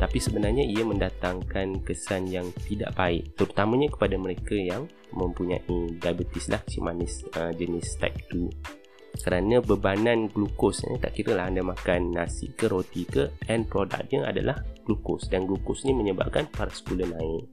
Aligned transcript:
tapi 0.00 0.16
sebenarnya 0.16 0.64
ia 0.64 0.80
mendatangkan 0.80 1.84
kesan 1.84 2.24
yang 2.24 2.48
tidak 2.64 2.96
baik 2.96 3.36
terutamanya 3.36 3.92
kepada 3.92 4.16
mereka 4.16 4.56
yang 4.56 4.88
mempunyai 5.12 5.60
diabetes 6.00 6.48
lah 6.48 6.64
si 6.64 6.80
manis 6.80 7.20
uh, 7.36 7.52
jenis 7.52 8.00
type 8.00 8.16
2 8.32 8.80
kerana 9.20 9.60
bebanan 9.60 10.32
glukos 10.32 10.80
eh, 10.88 10.96
tak 10.96 11.12
kira 11.12 11.36
lah 11.36 11.52
anda 11.52 11.60
makan 11.60 12.16
nasi 12.16 12.48
ke 12.56 12.70
roti 12.70 13.04
ke 13.04 13.28
end 13.50 13.68
produknya 13.68 14.24
adalah 14.24 14.56
glukos. 14.86 15.28
Dan 15.28 15.44
glukos 15.44 15.84
ni 15.84 15.92
menyebabkan 15.92 16.48
paras 16.48 16.80
gula 16.80 17.04
naik. 17.04 17.44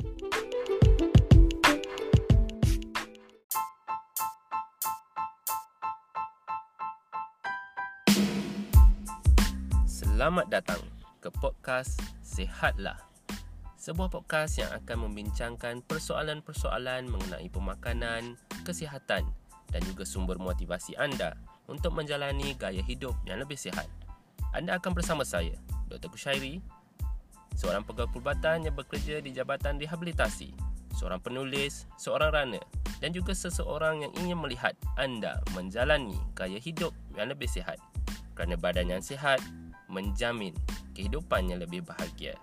Selamat 9.89 10.47
datang 10.47 10.81
ke 11.19 11.29
podcast 11.41 12.16
Sehatlah. 12.27 12.99
Sebuah 13.79 14.11
podcast 14.11 14.59
yang 14.59 14.67
akan 14.75 15.07
membincangkan 15.07 15.79
persoalan-persoalan 15.87 17.07
mengenai 17.07 17.47
pemakanan, 17.47 18.35
kesihatan 18.67 19.23
dan 19.71 19.81
juga 19.87 20.03
sumber 20.03 20.35
motivasi 20.35 20.99
anda 20.99 21.39
untuk 21.71 21.95
menjalani 21.95 22.51
gaya 22.59 22.83
hidup 22.83 23.15
yang 23.23 23.39
lebih 23.39 23.55
sihat. 23.55 23.87
Anda 24.51 24.75
akan 24.75 24.91
bersama 24.91 25.23
saya, 25.23 25.55
Dr. 25.87 26.11
Kushairi, 26.11 26.59
seorang 27.55 27.87
pegawai 27.87 28.11
perubatan 28.11 28.67
yang 28.67 28.75
bekerja 28.75 29.23
di 29.23 29.31
Jabatan 29.31 29.79
Rehabilitasi, 29.79 30.51
seorang 30.99 31.23
penulis, 31.23 31.87
seorang 31.95 32.35
runner 32.35 32.63
dan 32.99 33.15
juga 33.15 33.31
seseorang 33.31 34.03
yang 34.03 34.11
ingin 34.19 34.37
melihat 34.43 34.75
anda 34.99 35.39
menjalani 35.55 36.19
gaya 36.35 36.59
hidup 36.59 36.91
yang 37.15 37.31
lebih 37.31 37.47
sihat. 37.47 37.79
Kerana 38.35 38.59
badan 38.59 38.91
yang 38.91 39.01
sihat 39.01 39.39
menjamin 39.87 40.55
kehidupan 40.95 41.51
yang 41.51 41.59
lebih 41.63 41.83
bahagia. 41.83 42.35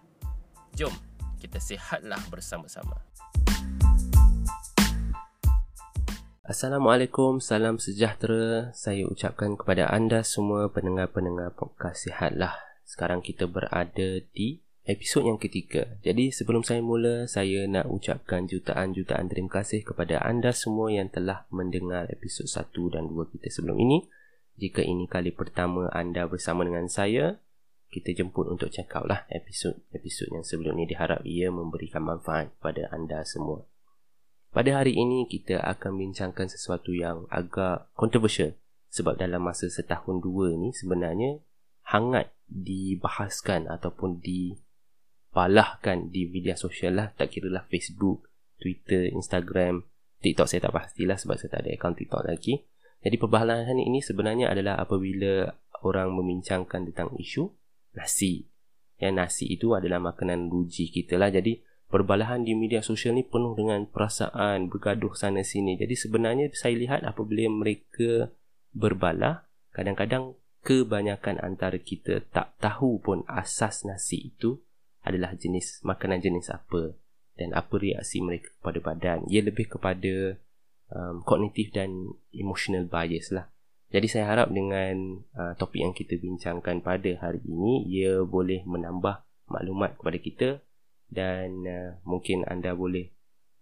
Jom 0.77 0.93
kita 1.39 1.61
sihatlah 1.61 2.21
bersama-sama. 2.33 3.05
Assalamualaikum, 6.45 7.41
salam 7.41 7.81
sejahtera. 7.81 8.69
Saya 8.77 9.09
ucapkan 9.09 9.57
kepada 9.57 9.89
anda 9.89 10.21
semua 10.21 10.69
pendengar-pendengar 10.69 11.57
podcast 11.57 12.05
Sihatlah. 12.05 12.53
Sekarang 12.85 13.25
kita 13.25 13.49
berada 13.49 14.21
di 14.37 14.61
episod 14.85 15.25
yang 15.25 15.41
ketiga. 15.41 15.97
Jadi 16.05 16.29
sebelum 16.29 16.61
saya 16.61 16.85
mula, 16.85 17.25
saya 17.25 17.65
nak 17.65 17.89
ucapkan 17.89 18.45
jutaan-jutaan 18.45 19.33
terima 19.33 19.61
kasih 19.61 19.81
kepada 19.89 20.21
anda 20.21 20.53
semua 20.53 20.93
yang 20.93 21.09
telah 21.09 21.49
mendengar 21.49 22.13
episod 22.13 22.45
1 22.45 22.93
dan 22.93 23.09
2 23.09 23.33
kita 23.33 23.49
sebelum 23.49 23.81
ini. 23.81 24.05
Jika 24.55 24.87
ini 24.87 25.11
kali 25.11 25.35
pertama 25.35 25.91
anda 25.91 26.31
bersama 26.31 26.63
dengan 26.63 26.87
saya, 26.87 27.43
kita 27.91 28.11
jemput 28.15 28.51
untuk 28.51 28.71
out 28.75 29.07
lah 29.07 29.23
episod-episod 29.31 30.31
yang 30.35 30.43
sebelum 30.43 30.75
ni 30.79 30.87
diharap 30.87 31.23
ia 31.23 31.51
memberikan 31.51 32.03
manfaat 32.03 32.51
kepada 32.59 32.91
anda 32.91 33.23
semua. 33.23 33.67
Pada 34.55 34.83
hari 34.83 34.95
ini 34.95 35.27
kita 35.27 35.59
akan 35.63 35.99
bincangkan 35.99 36.47
sesuatu 36.47 36.95
yang 36.95 37.27
agak 37.31 37.91
kontroversial 37.99 38.55
sebab 38.91 39.19
dalam 39.19 39.43
masa 39.43 39.67
setahun 39.67 40.23
dua 40.23 40.55
ni 40.55 40.71
sebenarnya 40.71 41.43
hangat 41.91 42.31
dibahaskan 42.47 43.67
ataupun 43.67 44.23
dibalahkan 44.23 46.15
di 46.15 46.31
media 46.31 46.55
sosial 46.55 46.95
lah 46.95 47.11
tak 47.19 47.35
kira 47.35 47.51
lah 47.51 47.67
Facebook, 47.67 48.31
Twitter, 48.63 49.11
Instagram, 49.11 49.83
TikTok 50.23 50.47
saya 50.47 50.71
tak 50.71 50.75
pastilah 50.79 51.19
sebab 51.19 51.35
saya 51.35 51.51
tak 51.59 51.67
ada 51.67 51.75
akaun 51.75 51.99
TikTok 51.99 52.23
lagi. 52.23 52.63
Jadi 53.05 53.21
perbalahan 53.21 53.77
ini 53.77 54.01
sebenarnya 54.01 54.49
adalah 54.49 54.81
apabila 54.81 55.53
orang 55.85 56.17
membincangkan 56.17 56.89
tentang 56.89 57.13
isu 57.21 57.53
nasi. 57.93 58.49
Yang 58.97 59.15
nasi 59.15 59.45
itu 59.53 59.77
adalah 59.77 60.01
makanan 60.01 60.49
ruji 60.49 60.89
kita 60.89 61.21
lah. 61.21 61.29
Jadi 61.29 61.61
perbalahan 61.93 62.43
di 62.43 62.57
media 62.57 62.81
sosial 62.81 63.15
ni 63.15 63.29
penuh 63.29 63.53
dengan 63.53 63.85
perasaan 63.85 64.73
bergaduh 64.73 65.13
sana 65.13 65.45
sini. 65.45 65.77
Jadi 65.77 65.95
sebenarnya 65.95 66.49
saya 66.57 66.75
lihat 66.81 67.05
apabila 67.05 67.45
mereka 67.53 68.33
berbalah, 68.73 69.45
kadang-kadang 69.77 70.35
kebanyakan 70.65 71.45
antara 71.45 71.77
kita 71.77 72.25
tak 72.33 72.57
tahu 72.57 73.05
pun 73.05 73.21
asas 73.29 73.85
nasi 73.85 74.33
itu 74.33 74.65
adalah 75.05 75.37
jenis 75.37 75.85
makanan 75.85 76.25
jenis 76.25 76.49
apa 76.49 76.97
dan 77.37 77.53
apa 77.53 77.77
reaksi 77.77 78.25
mereka 78.25 78.49
kepada 78.59 78.81
badan. 78.81 79.19
Ia 79.29 79.45
lebih 79.45 79.77
kepada 79.77 80.41
um, 80.93 81.25
kognitif 81.25 81.73
dan 81.73 82.13
emotional 82.35 82.85
bias 82.85 83.33
lah. 83.33 83.49
Jadi 83.95 84.11
saya 84.11 84.27
harap 84.27 84.51
dengan 84.51 85.23
uh, 85.39 85.55
topik 85.55 85.81
yang 85.87 85.95
kita 85.95 86.19
bincangkan 86.19 86.83
pada 86.83 87.15
hari 87.23 87.39
ini 87.47 87.87
ia 87.87 88.27
boleh 88.27 88.67
menambah 88.67 89.23
maklumat 89.47 89.95
kepada 90.03 90.19
kita 90.19 90.49
dan 91.15 91.63
uh, 91.63 91.91
mungkin 92.03 92.43
anda 92.51 92.75
boleh 92.75 93.15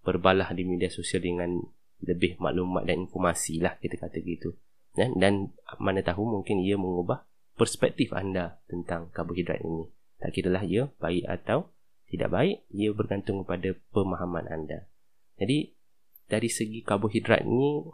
berbalah 0.02 0.50
di 0.56 0.64
media 0.64 0.88
sosial 0.88 1.20
dengan 1.20 1.60
lebih 2.02 2.40
maklumat 2.40 2.88
dan 2.88 3.06
informasi 3.06 3.62
lah 3.62 3.76
kita 3.78 4.00
kata 4.00 4.18
gitu. 4.24 4.56
Dan, 4.92 5.16
dan 5.16 5.34
mana 5.80 6.00
tahu 6.00 6.24
mungkin 6.24 6.60
ia 6.60 6.76
mengubah 6.76 7.24
perspektif 7.56 8.12
anda 8.12 8.60
tentang 8.68 9.12
karbohidrat 9.12 9.60
ini. 9.60 9.88
Tak 10.20 10.32
kira 10.32 10.48
lah 10.48 10.64
ia 10.64 10.88
baik 11.00 11.28
atau 11.28 11.72
tidak 12.12 12.28
baik, 12.28 12.56
ia 12.72 12.92
bergantung 12.92 13.40
kepada 13.44 13.72
pemahaman 13.92 14.48
anda. 14.48 14.84
Jadi 15.40 15.72
dari 16.32 16.48
segi 16.48 16.81
karbohidrat 16.81 17.44
ni 17.44 17.84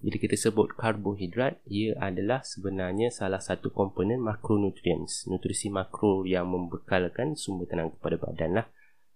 bila 0.00 0.16
kita 0.16 0.36
sebut 0.36 0.72
karbohidrat 0.76 1.60
ia 1.68 1.96
adalah 2.00 2.40
sebenarnya 2.40 3.12
salah 3.12 3.40
satu 3.40 3.72
komponen 3.72 4.20
makronutrients. 4.20 5.24
Nutrisi 5.28 5.72
makro 5.72 6.28
yang 6.28 6.48
membekalkan 6.48 7.36
sumber 7.36 7.68
tenaga 7.68 7.96
kepada 8.00 8.16
badan 8.20 8.50
lah. 8.60 8.66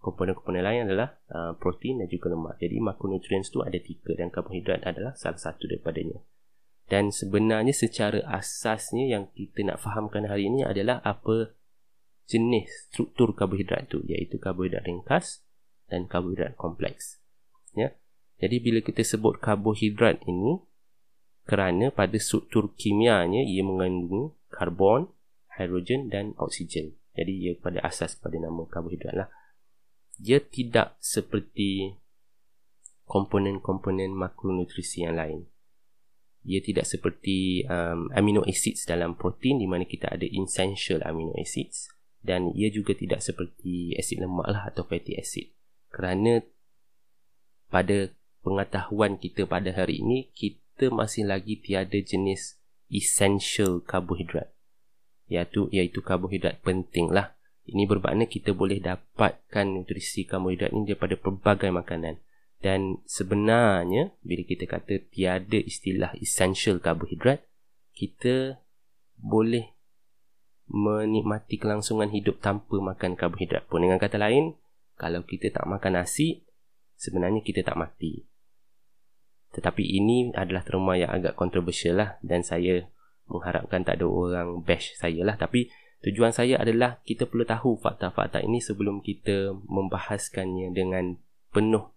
Komponen-komponen 0.01 0.65
lain 0.65 0.81
adalah 0.89 1.21
uh, 1.29 1.53
protein 1.61 2.01
dan 2.01 2.09
juga 2.09 2.33
lemak. 2.33 2.57
Jadi 2.57 2.81
makronutrients 2.81 3.53
tu 3.53 3.61
ada 3.61 3.77
tiga 3.77 4.17
dan 4.17 4.33
karbohidrat 4.33 4.81
adalah 4.85 5.13
salah 5.13 5.37
satu 5.37 5.69
daripadanya. 5.69 6.25
Dan 6.89 7.13
sebenarnya 7.13 7.77
secara 7.77 8.25
asasnya 8.25 9.13
yang 9.13 9.29
kita 9.37 9.69
nak 9.69 9.85
fahamkan 9.85 10.25
hari 10.25 10.49
ini 10.49 10.65
adalah 10.65 11.05
apa 11.05 11.53
jenis 12.25 12.89
struktur 12.89 13.37
karbohidrat 13.37 13.93
tu 13.93 14.01
iaitu 14.09 14.41
karbohidrat 14.41 14.89
ringkas 14.89 15.45
dan 15.93 16.09
karbohidrat 16.09 16.57
kompleks. 16.57 17.21
Ya 17.77 17.93
jadi 18.39 18.57
bila 18.63 18.79
kita 18.83 19.03
sebut 19.03 19.43
karbohidrat 19.43 20.23
ini 20.31 20.63
kerana 21.43 21.91
pada 21.91 22.15
struktur 22.23 22.71
kimianya 22.79 23.43
ia 23.43 23.67
mengandung 23.67 24.39
karbon, 24.47 25.11
hidrogen 25.59 26.07
dan 26.07 26.39
oksigen. 26.39 26.95
Jadi 27.19 27.33
ia 27.35 27.53
pada 27.59 27.83
asas 27.83 28.15
pada 28.15 28.39
nama 28.39 28.63
karbohidrat 28.71 29.15
lah. 29.17 29.29
Dia 30.23 30.39
tidak 30.39 30.95
seperti 31.03 31.99
komponen-komponen 33.11 34.15
makronutrisi 34.15 35.03
yang 35.03 35.19
lain. 35.19 35.41
Ia 36.47 36.63
tidak 36.63 36.87
seperti 36.87 37.67
um, 37.67 38.07
amino 38.15 38.47
acids 38.47 38.87
dalam 38.87 39.19
protein 39.19 39.59
di 39.59 39.67
mana 39.67 39.83
kita 39.83 40.15
ada 40.15 40.23
essential 40.23 41.03
amino 41.03 41.35
acids 41.35 41.91
dan 42.23 42.55
ia 42.55 42.71
juga 42.71 42.95
tidak 42.95 43.19
seperti 43.19 43.99
asid 43.99 44.23
lemak 44.23 44.47
lah 44.47 44.63
atau 44.71 44.87
fatty 44.87 45.19
acid. 45.19 45.51
Kerana 45.91 46.45
pada 47.73 48.13
pengetahuan 48.43 49.19
kita 49.19 49.45
pada 49.45 49.75
hari 49.75 50.01
ini 50.03 50.31
kita 50.35 50.91
masih 50.95 51.27
lagi 51.27 51.59
tiada 51.59 51.99
jenis 51.99 52.59
essential 52.89 53.85
karbohidrat. 53.85 54.51
Iaitu 55.29 55.69
iaitu 55.69 56.01
karbohidrat 56.01 56.65
penting 56.65 57.13
lah 57.13 57.37
ini 57.69 57.85
bermakna 57.85 58.25
kita 58.25 58.57
boleh 58.57 58.81
dapatkan 58.81 59.67
nutrisi 59.69 60.25
karbohidrat 60.25 60.73
ini 60.73 60.89
daripada 60.89 61.21
pelbagai 61.21 61.69
makanan. 61.69 62.17
Dan 62.59 63.05
sebenarnya 63.05 64.17
bila 64.25 64.43
kita 64.43 64.65
kata 64.67 65.05
tiada 65.13 65.61
istilah 65.61 66.17
essential 66.19 66.81
karbohidrat 66.81 67.45
kita 67.93 68.59
boleh 69.21 69.79
menikmati 70.69 71.61
kelangsungan 71.61 72.09
hidup 72.09 72.41
tanpa 72.41 72.81
makan 72.81 73.15
karbohidrat 73.15 73.69
pun. 73.69 73.85
Dengan 73.85 74.01
kata 74.01 74.17
lain 74.17 74.57
kalau 74.97 75.23
kita 75.29 75.53
tak 75.53 75.69
makan 75.69 76.01
nasi 76.01 76.48
sebenarnya 76.99 77.41
kita 77.47 77.63
tak 77.63 77.79
mati 77.79 78.27
tetapi 79.53 79.81
ini 79.81 80.31
adalah 80.37 80.61
terma 80.61 80.95
yang 80.95 81.09
agak 81.09 81.33
kontroversial 81.33 81.97
lah 81.97 82.11
dan 82.21 82.45
saya 82.45 82.85
mengharapkan 83.29 83.85
tak 83.85 84.01
ada 84.01 84.07
orang 84.09 84.61
bash 84.65 84.97
saya 84.97 85.25
lah. 85.25 85.37
Tapi 85.41 85.73
tujuan 86.05 86.33
saya 86.33 86.61
adalah 86.61 87.01
kita 87.05 87.25
perlu 87.29 87.49
tahu 87.49 87.81
fakta-fakta 87.81 88.45
ini 88.45 88.61
sebelum 88.61 89.01
kita 89.01 89.57
membahaskannya 89.57 90.73
dengan 90.73 91.21
penuh 91.53 91.93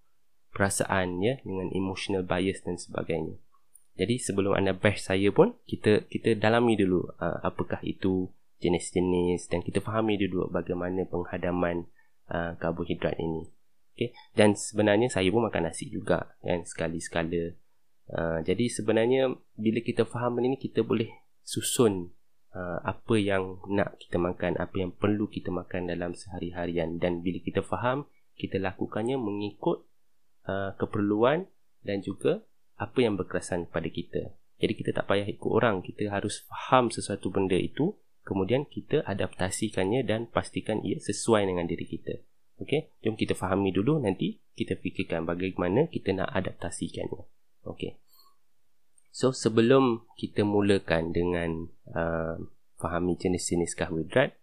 perasaan 0.51 1.19
ya, 1.23 1.39
dengan 1.43 1.71
emotional 1.71 2.23
bias 2.23 2.63
dan 2.63 2.79
sebagainya. 2.79 3.39
Jadi 3.99 4.15
sebelum 4.19 4.55
anda 4.55 4.71
bash 4.71 5.03
saya 5.03 5.31
pun 5.35 5.59
kita 5.67 6.07
kita 6.07 6.39
dalami 6.39 6.79
dulu 6.79 7.11
uh, 7.19 7.43
apakah 7.43 7.83
itu 7.83 8.31
jenis-jenis 8.63 9.51
dan 9.51 9.59
kita 9.59 9.83
fahami 9.83 10.15
dulu 10.15 10.47
bagaimana 10.47 11.03
penghadaman 11.03 11.91
uh, 12.31 12.55
karbohidrat 12.55 13.19
ini. 13.19 13.51
Okay. 13.93 14.15
Dan 14.33 14.55
sebenarnya 14.55 15.11
saya 15.11 15.27
pun 15.29 15.45
makan 15.45 15.67
nasi 15.67 15.91
juga 15.91 16.35
kan 16.41 16.63
sekali-sekala. 16.63 17.55
Uh, 18.11 18.39
jadi 18.43 18.67
sebenarnya 18.67 19.31
bila 19.55 19.79
kita 19.79 20.03
faham 20.03 20.39
ini 20.43 20.59
kita 20.59 20.83
boleh 20.83 21.07
susun 21.43 22.11
uh, 22.55 22.79
apa 22.83 23.15
yang 23.15 23.59
nak 23.71 23.99
kita 23.99 24.19
makan, 24.19 24.59
apa 24.59 24.75
yang 24.75 24.91
perlu 24.91 25.27
kita 25.31 25.51
makan 25.51 25.87
dalam 25.87 26.11
sehari-harian 26.15 26.99
dan 26.99 27.23
bila 27.23 27.39
kita 27.39 27.63
faham, 27.63 28.07
kita 28.35 28.59
lakukannya 28.59 29.15
mengikut 29.15 29.87
uh, 30.47 30.75
keperluan 30.75 31.47
dan 31.83 32.03
juga 32.03 32.43
apa 32.79 32.97
yang 32.99 33.15
berkerasan 33.15 33.69
pada 33.69 33.87
kita. 33.87 34.33
Jadi 34.61 34.73
kita 34.77 34.91
tak 34.93 35.09
payah 35.09 35.25
ikut 35.25 35.49
orang, 35.49 35.81
kita 35.81 36.09
harus 36.13 36.45
faham 36.45 36.93
sesuatu 36.93 37.33
benda 37.33 37.57
itu, 37.57 37.97
kemudian 38.21 38.69
kita 38.69 39.01
adaptasikannya 39.09 40.05
dan 40.05 40.29
pastikan 40.29 40.85
ia 40.85 41.01
sesuai 41.01 41.49
dengan 41.49 41.65
diri 41.65 41.85
kita. 41.89 42.21
Okey, 42.59 42.91
jom 43.01 43.15
kita 43.15 43.33
fahami 43.33 43.71
dulu 43.71 44.01
nanti 44.01 44.41
kita 44.53 44.77
fikirkan 44.77 45.25
bagaimana 45.25 45.87
kita 45.87 46.11
nak 46.11 46.29
adaptasikannya. 46.35 47.25
Okey. 47.65 47.97
So 49.11 49.35
sebelum 49.35 50.07
kita 50.15 50.47
mulakan 50.47 51.11
dengan 51.11 51.67
uh, 51.91 52.39
fahami 52.79 53.19
jenis-jenis 53.19 53.75
karbohidrat, 53.75 54.39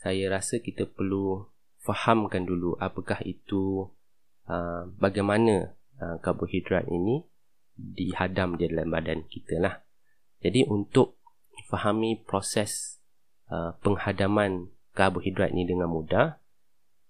saya 0.00 0.32
rasa 0.32 0.58
kita 0.58 0.88
perlu 0.88 1.44
fahamkan 1.84 2.48
dulu 2.48 2.74
apakah 2.80 3.20
itu 3.22 3.92
uh, 4.48 4.88
bagaimana 4.96 5.76
uh, 6.00 6.16
karbohidrat 6.24 6.88
ini 6.88 7.22
dihadam 7.76 8.56
di 8.56 8.72
dalam 8.72 8.88
badan 8.88 9.28
kita 9.28 9.60
lah. 9.60 9.84
Jadi 10.40 10.64
untuk 10.64 11.20
fahami 11.68 12.24
proses 12.24 13.02
uh, 13.52 13.76
penghadaman 13.84 14.72
karbohidrat 14.96 15.52
ini 15.52 15.68
dengan 15.68 15.92
mudah, 15.92 16.40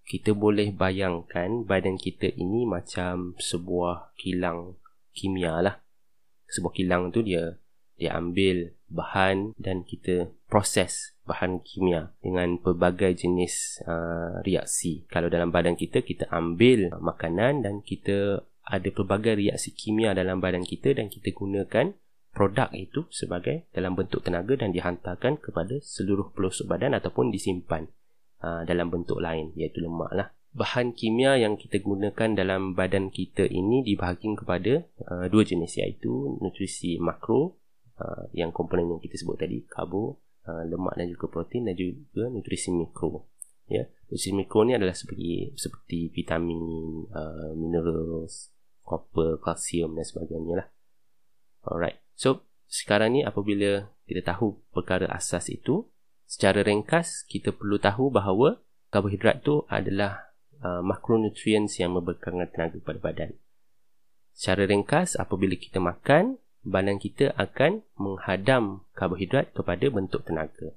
kita 0.07 0.31
boleh 0.31 0.71
bayangkan 0.71 1.67
badan 1.67 1.99
kita 1.99 2.31
ini 2.31 2.63
macam 2.63 3.35
sebuah 3.35 4.15
kilang 4.15 4.79
kimia 5.11 5.59
lah. 5.59 5.83
Sebuah 6.47 6.71
kilang 6.71 7.11
tu 7.11 7.27
dia 7.27 7.59
dia 7.99 8.15
ambil 8.15 8.71
bahan 8.87 9.57
dan 9.59 9.83
kita 9.83 10.31
proses 10.47 11.17
bahan 11.27 11.59
kimia 11.59 12.15
dengan 12.23 12.55
pelbagai 12.55 13.19
jenis 13.19 13.83
uh, 13.83 14.39
reaksi. 14.47 15.03
Kalau 15.11 15.27
dalam 15.27 15.51
badan 15.51 15.75
kita, 15.75 15.99
kita 15.99 16.31
ambil 16.31 16.93
makanan 17.03 17.67
dan 17.67 17.83
kita 17.83 18.47
ada 18.63 18.89
pelbagai 18.93 19.35
reaksi 19.35 19.75
kimia 19.75 20.15
dalam 20.15 20.39
badan 20.39 20.63
kita 20.63 20.95
dan 20.95 21.11
kita 21.11 21.35
gunakan 21.35 21.99
produk 22.31 22.69
itu 22.71 23.03
sebagai 23.11 23.67
dalam 23.75 23.97
bentuk 23.97 24.23
tenaga 24.23 24.55
dan 24.55 24.71
dihantarkan 24.71 25.41
kepada 25.41 25.81
seluruh 25.83 26.31
pelosok 26.31 26.69
badan 26.69 26.95
ataupun 26.95 27.33
disimpan 27.33 27.91
uh, 28.43 28.61
dalam 28.65 28.89
bentuk 28.89 29.21
lain 29.21 29.53
iaitu 29.57 29.81
lemak 29.81 30.11
lah. 30.13 30.27
Bahan 30.57 30.97
kimia 30.97 31.37
yang 31.37 31.53
kita 31.53 31.77
gunakan 31.85 32.33
dalam 32.33 32.73
badan 32.73 33.13
kita 33.13 33.45
ini 33.45 33.85
dibahagi 33.85 34.25
kepada 34.33 34.85
uh, 35.05 35.25
dua 35.29 35.43
jenis 35.45 35.77
iaitu 35.77 36.39
nutrisi 36.41 36.97
makro 36.97 37.61
uh, 38.01 38.25
yang 38.33 38.49
komponen 38.49 38.97
yang 38.97 39.01
kita 39.01 39.21
sebut 39.21 39.37
tadi 39.37 39.61
karbo, 39.69 40.17
uh, 40.49 40.63
lemak 40.65 40.97
dan 40.97 41.07
juga 41.13 41.29
protein 41.29 41.69
dan 41.69 41.75
juga 41.77 42.29
nutrisi 42.33 42.73
mikro. 42.73 43.29
Ya, 43.67 43.85
nutrisi 44.07 44.31
mikro 44.33 44.63
ni 44.63 44.73
adalah 44.73 44.95
seperti 44.95 45.53
seperti 45.59 46.09
vitamin, 46.09 47.05
uh, 47.11 47.53
minerals, 47.53 48.55
copper, 48.81 49.37
kalsium 49.43 49.93
dan 49.93 50.07
sebagainya 50.07 50.63
lah. 50.63 50.67
Alright. 51.67 51.99
So, 52.15 52.47
sekarang 52.71 53.19
ni 53.19 53.21
apabila 53.27 53.91
kita 54.07 54.23
tahu 54.23 54.63
perkara 54.71 55.11
asas 55.11 55.51
itu, 55.51 55.91
Secara 56.27 56.59
ringkas, 56.59 57.23
kita 57.23 57.55
perlu 57.55 57.79
tahu 57.79 58.11
bahawa 58.11 58.59
karbohidrat 58.91 59.47
itu 59.47 59.63
adalah 59.71 60.27
uh, 60.59 60.83
makronutrients 60.83 61.79
yang 61.79 61.95
memberikan 61.95 62.43
tenaga 62.51 62.75
kepada 62.83 62.99
badan. 62.99 63.31
Secara 64.35 64.67
ringkas, 64.67 65.15
apabila 65.15 65.55
kita 65.55 65.79
makan, 65.79 66.35
badan 66.67 66.99
kita 66.99 67.31
akan 67.39 67.87
menghadam 67.95 68.83
karbohidrat 68.91 69.55
kepada 69.55 69.87
bentuk 69.87 70.27
tenaga. 70.27 70.75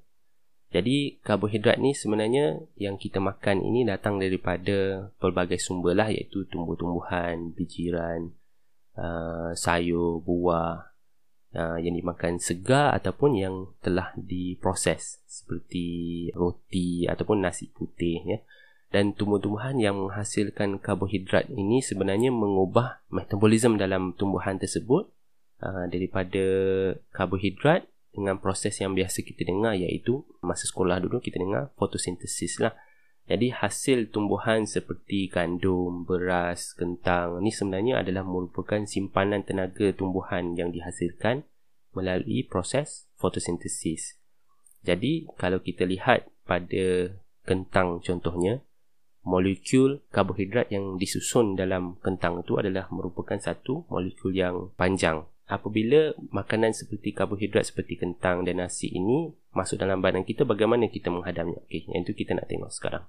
Jadi, 0.71 1.19
karbohidrat 1.19 1.83
ni 1.83 1.91
sebenarnya 1.91 2.63
yang 2.79 2.95
kita 2.95 3.19
makan 3.19 3.59
ini 3.59 3.83
datang 3.83 4.23
daripada 4.23 5.11
pelbagai 5.19 5.59
sumber 5.59 5.99
lah 5.99 6.07
iaitu 6.07 6.47
tumbuh-tumbuhan, 6.47 7.51
bijiran, 7.51 8.31
uh, 8.95 9.51
sayur, 9.51 10.23
buah, 10.23 10.90
uh, 11.55 11.77
yang 11.79 11.95
dimakan 11.95 12.39
segar 12.39 12.95
ataupun 12.95 13.37
yang 13.37 13.55
telah 13.83 14.11
diproses 14.15 15.19
seperti 15.27 16.27
roti 16.35 17.07
ataupun 17.07 17.43
nasi 17.43 17.71
putih 17.71 18.19
ya. 18.25 18.39
Dan 18.91 19.15
tumbuh-tumbuhan 19.15 19.79
yang 19.79 19.95
menghasilkan 19.95 20.83
karbohidrat 20.83 21.47
ini 21.47 21.79
sebenarnya 21.79 22.27
mengubah 22.27 22.99
metabolisme 23.07 23.79
dalam 23.79 24.11
tumbuhan 24.19 24.59
tersebut 24.59 25.07
uh, 25.63 25.87
daripada 25.87 26.43
karbohidrat 27.15 27.87
dengan 28.11 28.35
proses 28.43 28.75
yang 28.83 28.91
biasa 28.91 29.23
kita 29.23 29.47
dengar 29.47 29.79
iaitu 29.79 30.27
masa 30.43 30.67
sekolah 30.67 30.99
dulu 30.99 31.23
kita 31.23 31.39
dengar 31.39 31.71
fotosintesis 31.79 32.59
lah 32.59 32.75
jadi 33.31 33.55
hasil 33.55 34.11
tumbuhan 34.11 34.67
seperti 34.67 35.31
gandum, 35.31 36.03
beras, 36.03 36.75
kentang 36.75 37.39
ni 37.39 37.47
sebenarnya 37.47 38.03
adalah 38.03 38.27
merupakan 38.27 38.83
simpanan 38.83 39.47
tenaga 39.47 39.95
tumbuhan 39.95 40.59
yang 40.59 40.75
dihasilkan 40.75 41.47
melalui 41.95 42.43
proses 42.43 43.07
fotosintesis. 43.15 44.19
Jadi 44.83 45.31
kalau 45.39 45.63
kita 45.63 45.87
lihat 45.87 46.27
pada 46.43 47.15
kentang 47.47 48.03
contohnya, 48.03 48.59
molekul 49.23 50.03
karbohidrat 50.11 50.67
yang 50.67 50.99
disusun 50.99 51.55
dalam 51.55 52.03
kentang 52.03 52.43
itu 52.43 52.59
adalah 52.59 52.91
merupakan 52.91 53.39
satu 53.39 53.87
molekul 53.87 54.35
yang 54.35 54.75
panjang. 54.75 55.23
Apabila 55.47 56.11
makanan 56.35 56.75
seperti 56.75 57.15
karbohidrat 57.15 57.71
seperti 57.71 57.95
kentang 57.95 58.43
dan 58.43 58.59
nasi 58.59 58.91
ini 58.91 59.31
masuk 59.51 59.79
dalam 59.79 59.99
badan 59.99 60.23
kita, 60.23 60.47
bagaimana 60.47 60.87
kita 60.87 61.11
menghadamnya? 61.11 61.59
Okey, 61.67 61.91
yang 61.91 62.03
itu 62.07 62.15
kita 62.15 62.35
nak 62.35 62.47
tengok 62.47 62.71
sekarang. 62.71 63.03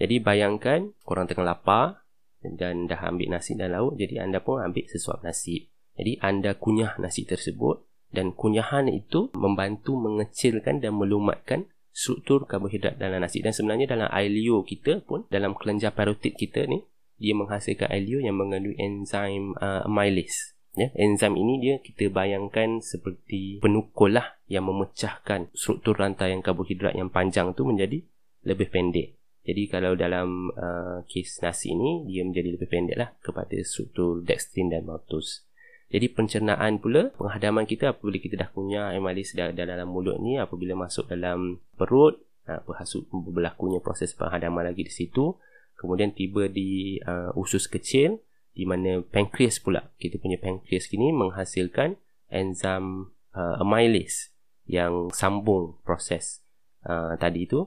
Jadi 0.00 0.16
bayangkan 0.18 0.96
korang 1.04 1.28
tengah 1.28 1.44
lapar 1.44 2.08
dan 2.40 2.88
dah 2.88 3.00
ambil 3.04 3.36
nasi 3.36 3.52
dan 3.52 3.76
lauk 3.76 4.00
jadi 4.00 4.24
anda 4.24 4.40
pun 4.40 4.64
ambil 4.64 4.88
sesuap 4.88 5.20
nasi. 5.20 5.68
Jadi 6.00 6.16
anda 6.24 6.56
kunyah 6.56 6.96
nasi 6.96 7.28
tersebut 7.28 7.84
dan 8.08 8.32
kunyahan 8.32 8.88
itu 8.88 9.28
membantu 9.36 10.00
mengecilkan 10.00 10.80
dan 10.80 10.96
melumatkan 10.96 11.68
struktur 11.92 12.48
karbohidrat 12.48 12.96
dalam 12.96 13.20
nasi 13.20 13.42
dan 13.44 13.52
sebenarnya 13.52 13.92
dalam 13.92 14.08
liur 14.08 14.64
kita 14.64 15.02
pun 15.04 15.26
dalam 15.28 15.52
kelenjar 15.58 15.92
parotid 15.92 16.38
kita 16.38 16.64
ni 16.64 16.80
dia 17.20 17.36
menghasilkan 17.36 17.92
liur 18.00 18.24
yang 18.24 18.38
mengandung 18.38 18.74
enzim 18.78 19.52
uh, 19.60 19.84
amylase 19.84 20.56
ya 20.78 20.88
enzim 20.94 21.34
ini 21.34 21.58
dia 21.58 21.74
kita 21.82 22.12
bayangkan 22.14 22.78
seperti 22.78 23.58
penukul 23.58 24.14
lah 24.14 24.38
yang 24.46 24.70
memecahkan 24.70 25.50
struktur 25.50 25.98
rantaian 25.98 26.38
karbohidrat 26.42 26.94
yang 26.94 27.10
panjang 27.10 27.54
tu 27.58 27.66
menjadi 27.66 28.02
lebih 28.46 28.70
pendek 28.70 29.20
jadi 29.40 29.62
kalau 29.72 29.96
dalam 29.96 30.52
uh, 30.52 31.00
kes 31.08 31.40
nasi 31.40 31.72
ini 31.72 32.04
dia 32.04 32.22
menjadi 32.22 32.54
lebih 32.60 32.68
pendek 32.68 32.96
lah 33.00 33.10
kepada 33.24 33.56
struktur 33.64 34.20
dextrin 34.20 34.68
dan 34.68 34.84
maltose. 34.84 35.48
Jadi 35.90 36.06
pencernaan 36.12 36.78
pula 36.78 37.10
penghadaman 37.16 37.66
kita 37.66 37.96
apabila 37.96 38.20
kita 38.20 38.38
dah 38.38 38.48
kunyah 38.52 38.94
amylase 38.94 39.34
dah, 39.34 39.50
dah 39.50 39.66
dalam 39.66 39.90
mulut 39.90 40.22
ni 40.22 40.38
apabila 40.38 40.78
masuk 40.78 41.10
dalam 41.10 41.58
perut 41.74 42.20
uh, 42.46 42.62
berhasut 42.62 43.08
berlakunya 43.10 43.82
proses 43.82 44.14
penghadaman 44.14 44.70
lagi 44.70 44.86
di 44.86 44.92
situ 44.92 45.34
kemudian 45.74 46.14
tiba 46.14 46.46
di 46.46 47.00
uh, 47.02 47.34
usus 47.34 47.66
kecil 47.66 48.22
di 48.60 48.68
mana 48.68 49.00
pankreas 49.00 49.56
pula 49.56 49.88
kita 49.96 50.20
punya 50.20 50.36
pankreas 50.36 50.84
kini 50.92 51.16
menghasilkan 51.16 51.96
enzim 52.28 53.16
uh, 53.32 53.56
amylase 53.64 54.36
yang 54.68 55.08
sambung 55.16 55.80
proses 55.80 56.44
uh, 56.84 57.16
tadi 57.16 57.48
itu 57.48 57.64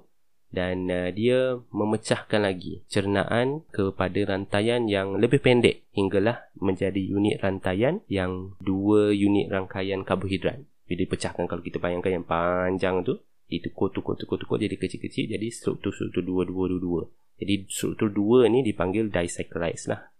dan 0.53 0.85
uh, 0.85 1.09
dia 1.09 1.57
memecahkan 1.73 2.45
lagi 2.45 2.85
cernaan 2.85 3.65
kepada 3.73 4.38
rantaian 4.38 4.85
yang 4.85 5.17
lebih 5.17 5.41
pendek 5.41 5.89
hinggalah 5.97 6.45
menjadi 6.62 7.01
unit 7.01 7.41
rantaian 7.41 8.05
yang 8.05 8.53
dua 8.62 9.09
unit 9.09 9.50
rangkaian 9.50 10.05
karbohidrat. 10.05 10.62
Bila 10.85 11.09
dipecahkan 11.09 11.50
kalau 11.50 11.65
kita 11.65 11.81
bayangkan 11.81 12.21
yang 12.21 12.25
panjang 12.29 13.01
tu 13.01 13.17
ditukar-tukar-tukar-tukar 13.50 14.62
jadi 14.62 14.77
kecil-kecil 14.77 15.25
jadi 15.25 15.47
struktur-struktur 15.50 16.21
dua-dua-dua-dua. 16.21 17.09
Jadi 17.41 17.65
struktur 17.65 18.13
dua 18.13 18.45
ni 18.45 18.62
dipanggil 18.62 19.09
disaccharides 19.09 19.89
lah. 19.89 20.12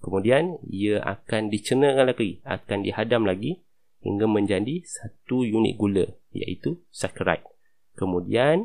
Kemudian 0.00 0.56
ia 0.64 1.04
akan 1.04 1.52
dicernakan 1.52 2.08
lagi, 2.16 2.40
akan 2.48 2.78
dihadam 2.80 3.28
lagi 3.28 3.60
hingga 4.00 4.24
menjadi 4.24 4.80
satu 4.80 5.44
unit 5.44 5.76
gula 5.76 6.08
iaitu 6.32 6.80
saccharide. 6.88 7.44
Kemudian 8.00 8.64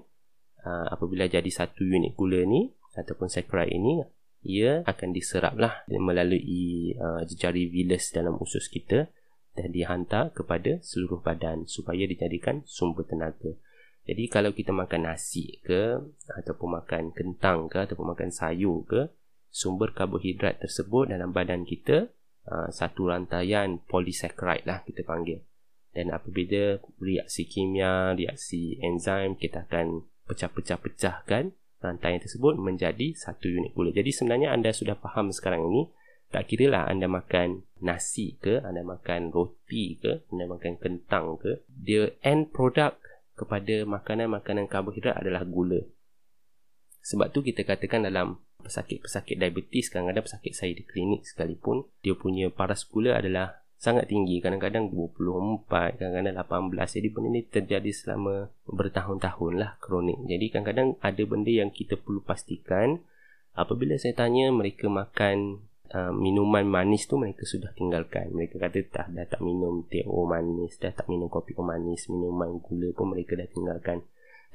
apabila 0.63 1.27
jadi 1.27 1.51
satu 1.51 1.84
unit 1.84 2.15
gula 2.15 2.48
ni 2.48 2.72
ataupun 2.96 3.27
saccharide 3.27 3.75
ini 3.75 4.00
ia 4.48 4.80
akan 4.88 5.12
diseraplah 5.12 5.84
melalui 5.92 6.96
jejari 7.27 7.68
vilus 7.68 8.15
dalam 8.15 8.39
usus 8.39 8.72
kita 8.72 9.12
dan 9.56 9.75
dihantar 9.75 10.32
kepada 10.32 10.80
seluruh 10.80 11.20
badan 11.20 11.68
supaya 11.68 12.08
dijadikan 12.08 12.63
sumber 12.63 13.04
tenaga. 13.04 13.60
Jadi 14.06 14.30
kalau 14.32 14.54
kita 14.56 14.70
makan 14.70 15.10
nasi 15.10 15.60
ke 15.65 16.00
ataupun 16.32 16.80
makan 16.80 17.12
kentang 17.12 17.68
ke 17.68 17.84
ataupun 17.89 18.13
makan 18.13 18.30
sayur 18.32 18.86
ke 18.88 19.10
sumber 19.56 19.96
karbohidrat 19.96 20.60
tersebut 20.60 21.16
dalam 21.16 21.32
badan 21.32 21.64
kita 21.64 22.12
uh, 22.52 22.68
satu 22.68 23.08
rantaian 23.08 23.80
polysaccharide 23.88 24.68
lah 24.68 24.84
kita 24.84 25.08
panggil. 25.08 25.40
dan 25.96 26.12
apabila 26.12 26.84
reaksi 27.00 27.48
kimia, 27.48 28.12
reaksi 28.20 28.76
enzim 28.84 29.40
kita 29.40 29.64
akan 29.64 30.04
pecah-pecah-pecahkan 30.28 31.56
rantai 31.80 32.20
tersebut 32.20 32.60
menjadi 32.60 33.16
satu 33.16 33.48
unit 33.48 33.72
gula. 33.72 33.96
Jadi 33.96 34.12
sebenarnya 34.12 34.52
anda 34.52 34.76
sudah 34.76 35.00
faham 35.00 35.32
sekarang 35.32 35.72
ini 35.72 35.88
tak 36.36 36.52
kira 36.52 36.68
lah 36.68 36.84
anda 36.92 37.08
makan 37.08 37.64
nasi 37.80 38.36
ke, 38.44 38.60
anda 38.60 38.84
makan 38.84 39.32
roti 39.32 39.96
ke, 39.96 40.28
anda 40.36 40.52
makan 40.52 40.76
kentang 40.84 41.40
ke, 41.40 41.64
the 41.72 42.12
end 42.28 42.52
product 42.52 43.00
kepada 43.40 43.88
makanan-makanan 43.88 44.68
karbohidrat 44.68 45.16
adalah 45.16 45.48
gula. 45.48 45.80
Sebab 47.08 47.32
tu 47.32 47.40
kita 47.40 47.64
katakan 47.64 48.04
dalam 48.04 48.42
pesakit-pesakit 48.65 49.38
diabetes, 49.38 49.93
kadang-kadang 49.93 50.25
pesakit 50.25 50.57
saya 50.57 50.74
di 50.74 50.81
klinik 50.81 51.22
sekalipun, 51.24 51.86
dia 52.01 52.17
punya 52.17 52.50
paras 52.50 52.81
gula 52.89 53.13
adalah 53.15 53.62
sangat 53.77 54.10
tinggi. 54.10 54.41
Kadang-kadang 54.41 54.89
24 54.89 56.01
kadang-kadang 56.01 56.36
18 56.41 56.98
jadi 56.98 57.07
benda 57.13 57.29
ni 57.29 57.41
terjadi 57.45 57.91
selama 57.93 58.50
bertahun-tahun 58.65 59.53
lah 59.62 59.77
kronik. 59.77 60.17
Jadi 60.25 60.45
kadang-kadang 60.50 60.98
ada 61.05 61.24
benda 61.29 61.51
yang 61.53 61.69
kita 61.69 62.00
perlu 62.00 62.25
pastikan. 62.25 63.05
Apabila 63.55 63.95
saya 63.95 64.17
tanya 64.17 64.51
mereka 64.51 64.91
makan 64.91 65.63
uh, 65.93 66.12
minuman 66.12 66.65
manis 66.65 67.05
tu 67.05 67.15
mereka 67.15 67.45
sudah 67.45 67.72
tinggalkan. 67.77 68.34
Mereka 68.34 68.57
kata 68.57 68.79
dah, 68.89 69.07
dah 69.07 69.25
tak 69.29 69.45
minum 69.45 69.86
teh 69.88 70.03
o 70.03 70.25
manis 70.25 70.75
dah 70.81 70.91
tak 70.91 71.07
minum 71.07 71.29
kopi 71.29 71.53
o 71.55 71.62
manis 71.62 72.10
minuman 72.12 72.60
gula 72.60 72.91
pun 72.91 73.13
mereka 73.13 73.38
dah 73.38 73.48
tinggalkan. 73.48 74.03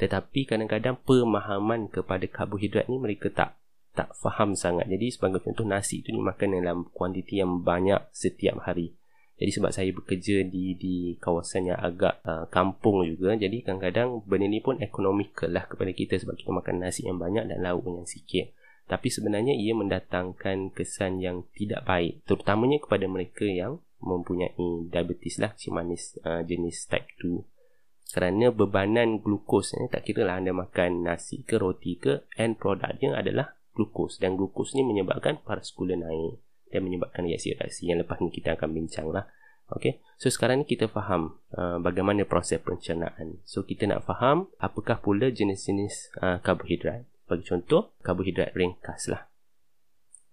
Tetapi 0.00 0.48
kadang-kadang 0.48 0.96
pemahaman 1.04 1.92
kepada 1.92 2.24
karbohidrat 2.24 2.88
ni 2.88 2.96
mereka 2.96 3.28
tak 3.28 3.60
tak 4.00 4.16
faham 4.16 4.56
sangat. 4.56 4.88
Jadi 4.88 5.12
sebagai 5.12 5.44
contoh 5.44 5.68
nasi 5.68 6.00
tu 6.00 6.08
dimakan 6.08 6.56
dalam 6.56 6.88
kuantiti 6.88 7.36
yang 7.36 7.60
banyak 7.60 8.00
setiap 8.16 8.64
hari. 8.64 8.96
Jadi 9.36 9.52
sebab 9.52 9.70
saya 9.76 9.92
bekerja 9.92 10.44
di 10.48 10.72
di 10.76 11.16
kawasan 11.20 11.68
yang 11.68 11.80
agak 11.80 12.24
uh, 12.24 12.48
kampung 12.48 13.04
juga, 13.04 13.36
jadi 13.36 13.60
kadang-kadang 13.60 14.24
benda 14.24 14.48
ni 14.48 14.64
pun 14.64 14.80
ekonomikal 14.80 15.52
lah 15.52 15.68
kepada 15.68 15.92
kita 15.92 16.16
sebab 16.16 16.36
kita 16.36 16.48
makan 16.48 16.80
nasi 16.80 17.04
yang 17.04 17.20
banyak 17.20 17.44
dan 17.44 17.60
lauk 17.60 17.84
yang 17.84 18.08
sikit. 18.08 18.56
Tapi 18.88 19.08
sebenarnya 19.12 19.52
ia 19.52 19.76
mendatangkan 19.76 20.72
kesan 20.72 21.20
yang 21.20 21.44
tidak 21.52 21.84
baik, 21.84 22.24
terutamanya 22.24 22.80
kepada 22.80 23.04
mereka 23.04 23.44
yang 23.44 23.84
mempunyai 24.00 24.56
diabetes 24.88 25.36
lah, 25.36 25.52
si 25.60 25.68
manis 25.68 26.16
uh, 26.24 26.40
jenis 26.40 26.88
type 26.88 27.08
2. 27.20 28.16
Kerana 28.16 28.50
bebanan 28.50 29.22
glukos 29.22 29.76
ni, 29.78 29.86
tak 29.86 30.08
kira 30.08 30.26
lah 30.26 30.42
anda 30.42 30.50
makan 30.50 31.06
nasi 31.06 31.46
ke 31.46 31.60
roti 31.60 31.94
ke, 32.00 32.26
end 32.34 32.58
produknya 32.58 33.14
adalah 33.14 33.59
glukos. 33.74 34.20
Dan 34.20 34.36
glukos 34.36 34.74
ni 34.76 34.82
menyebabkan 34.86 35.42
paras 35.42 35.70
gula 35.74 35.96
naik 35.96 36.40
dan 36.70 36.86
menyebabkan 36.86 37.26
reaksi-reaksi 37.26 37.90
yang 37.90 37.98
lepas 38.00 38.22
ni 38.22 38.30
kita 38.30 38.54
akan 38.54 38.70
bincang 38.70 39.10
lah. 39.10 39.26
Okay. 39.70 40.02
So 40.18 40.28
sekarang 40.28 40.62
ni 40.62 40.66
kita 40.66 40.90
faham 40.90 41.38
uh, 41.54 41.78
bagaimana 41.78 42.26
proses 42.26 42.58
pencernaan. 42.58 43.40
So 43.46 43.62
kita 43.62 43.86
nak 43.86 44.02
faham 44.04 44.50
apakah 44.58 44.98
pula 44.98 45.30
jenis-jenis 45.30 46.18
uh, 46.18 46.38
karbohidrat. 46.42 47.06
Bagi 47.30 47.46
contoh, 47.46 47.94
karbohidrat 48.02 48.50
ringkas 48.58 49.06
lah. 49.06 49.30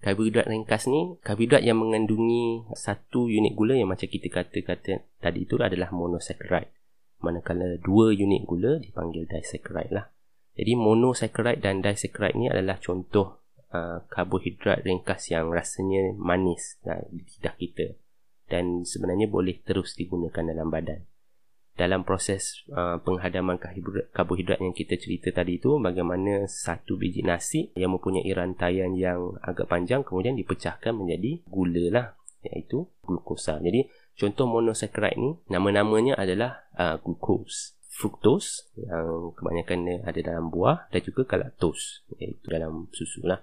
Karbohidrat 0.02 0.50
ringkas 0.50 0.90
ni, 0.90 1.22
karbohidrat 1.22 1.62
yang 1.62 1.78
mengandungi 1.78 2.66
satu 2.74 3.30
unit 3.30 3.54
gula 3.54 3.78
yang 3.78 3.90
macam 3.90 4.10
kita 4.10 4.30
kata-kata 4.30 5.06
tadi 5.22 5.46
itu 5.46 5.58
adalah 5.62 5.94
monosaccharide. 5.94 6.74
Manakala 7.22 7.78
dua 7.82 8.14
unit 8.14 8.46
gula 8.46 8.82
dipanggil 8.82 9.30
disaccharide 9.30 9.94
lah. 9.94 10.06
Jadi 10.58 10.74
monosaccharide 10.74 11.62
dan 11.62 11.86
disaccharide 11.86 12.36
ni 12.36 12.46
adalah 12.50 12.82
contoh 12.82 13.46
uh, 13.70 14.02
karbohidrat 14.10 14.82
ringkas 14.82 15.30
yang 15.30 15.54
rasanya 15.54 16.18
manis 16.18 16.82
uh, 16.90 17.06
di 17.14 17.22
lidah 17.22 17.56
kita 17.62 17.88
dan 18.50 18.82
sebenarnya 18.82 19.30
boleh 19.30 19.62
terus 19.62 19.94
digunakan 19.94 20.42
dalam 20.42 20.74
badan. 20.74 21.06
Dalam 21.78 22.02
proses 22.02 22.66
uh, 22.74 22.98
penghadaman 23.06 23.62
karbohidrat 24.10 24.58
yang 24.58 24.74
kita 24.74 24.98
cerita 24.98 25.30
tadi 25.30 25.62
itu, 25.62 25.78
bagaimana 25.78 26.50
satu 26.50 26.98
biji 26.98 27.22
nasi 27.22 27.70
yang 27.78 27.94
mempunyai 27.94 28.26
rantaian 28.34 28.98
yang 28.98 29.38
agak 29.46 29.70
panjang 29.70 30.02
kemudian 30.02 30.34
dipecahkan 30.34 30.98
menjadi 30.98 31.46
gula 31.46 31.86
lah, 31.94 32.08
iaitu 32.42 32.90
glukosa. 33.06 33.62
Jadi 33.62 33.86
contoh 34.18 34.50
monosaccharide 34.50 35.22
ni, 35.22 35.38
nama-namanya 35.54 36.18
adalah 36.18 36.66
uh, 36.74 36.98
glucose 36.98 37.77
fructose 37.98 38.70
yang 38.78 39.34
kebanyakan 39.34 40.06
ada 40.06 40.20
dalam 40.22 40.54
buah 40.54 40.86
dan 40.94 41.02
juga 41.02 41.26
galactose 41.26 42.06
iaitu 42.22 42.46
dalam 42.46 42.86
susu 42.94 43.26
lah 43.26 43.42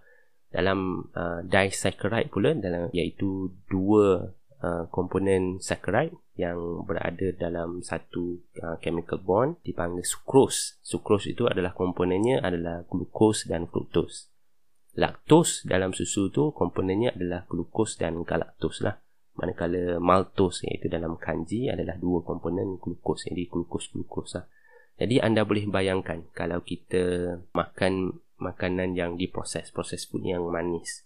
dalam 0.54 1.10
uh, 1.18 1.42
disaccharide 1.42 2.30
pula 2.30 2.54
dalam 2.54 2.86
iaitu 2.94 3.50
dua 3.66 4.30
uh, 4.62 4.86
komponen 4.94 5.58
saccharide 5.58 6.14
yang 6.38 6.86
berada 6.86 7.34
dalam 7.34 7.82
satu 7.82 8.38
uh, 8.62 8.78
chemical 8.78 9.18
bond 9.22 9.58
dipanggil 9.62 10.02
sucrose. 10.02 10.78
Sucrose 10.82 11.30
itu 11.30 11.46
adalah 11.46 11.74
komponennya 11.74 12.42
adalah 12.42 12.82
glucose 12.86 13.46
dan 13.46 13.70
fructose. 13.70 14.30
Lactose 14.94 15.66
dalam 15.66 15.90
susu 15.90 16.30
tu 16.30 16.54
komponennya 16.54 17.14
adalah 17.14 17.46
glucose 17.50 17.98
dan 17.98 18.22
galactose 18.22 18.82
lah. 18.82 18.98
Manakala 19.34 19.98
maltose 19.98 20.70
iaitu 20.70 20.86
dalam 20.86 21.18
kanji 21.18 21.66
adalah 21.66 21.98
dua 21.98 22.22
komponen 22.22 22.78
glucose 22.78 23.30
jadi 23.30 23.50
glucose 23.50 23.90
glucose 23.90 24.38
lah. 24.38 24.46
Jadi 24.94 25.18
anda 25.18 25.42
boleh 25.42 25.66
bayangkan 25.66 26.22
kalau 26.30 26.62
kita 26.62 27.36
makan 27.50 28.22
makanan 28.38 28.94
yang 28.94 29.18
diproses, 29.18 29.74
proses 29.74 30.06
food 30.06 30.26
yang 30.26 30.46
manis. 30.50 31.02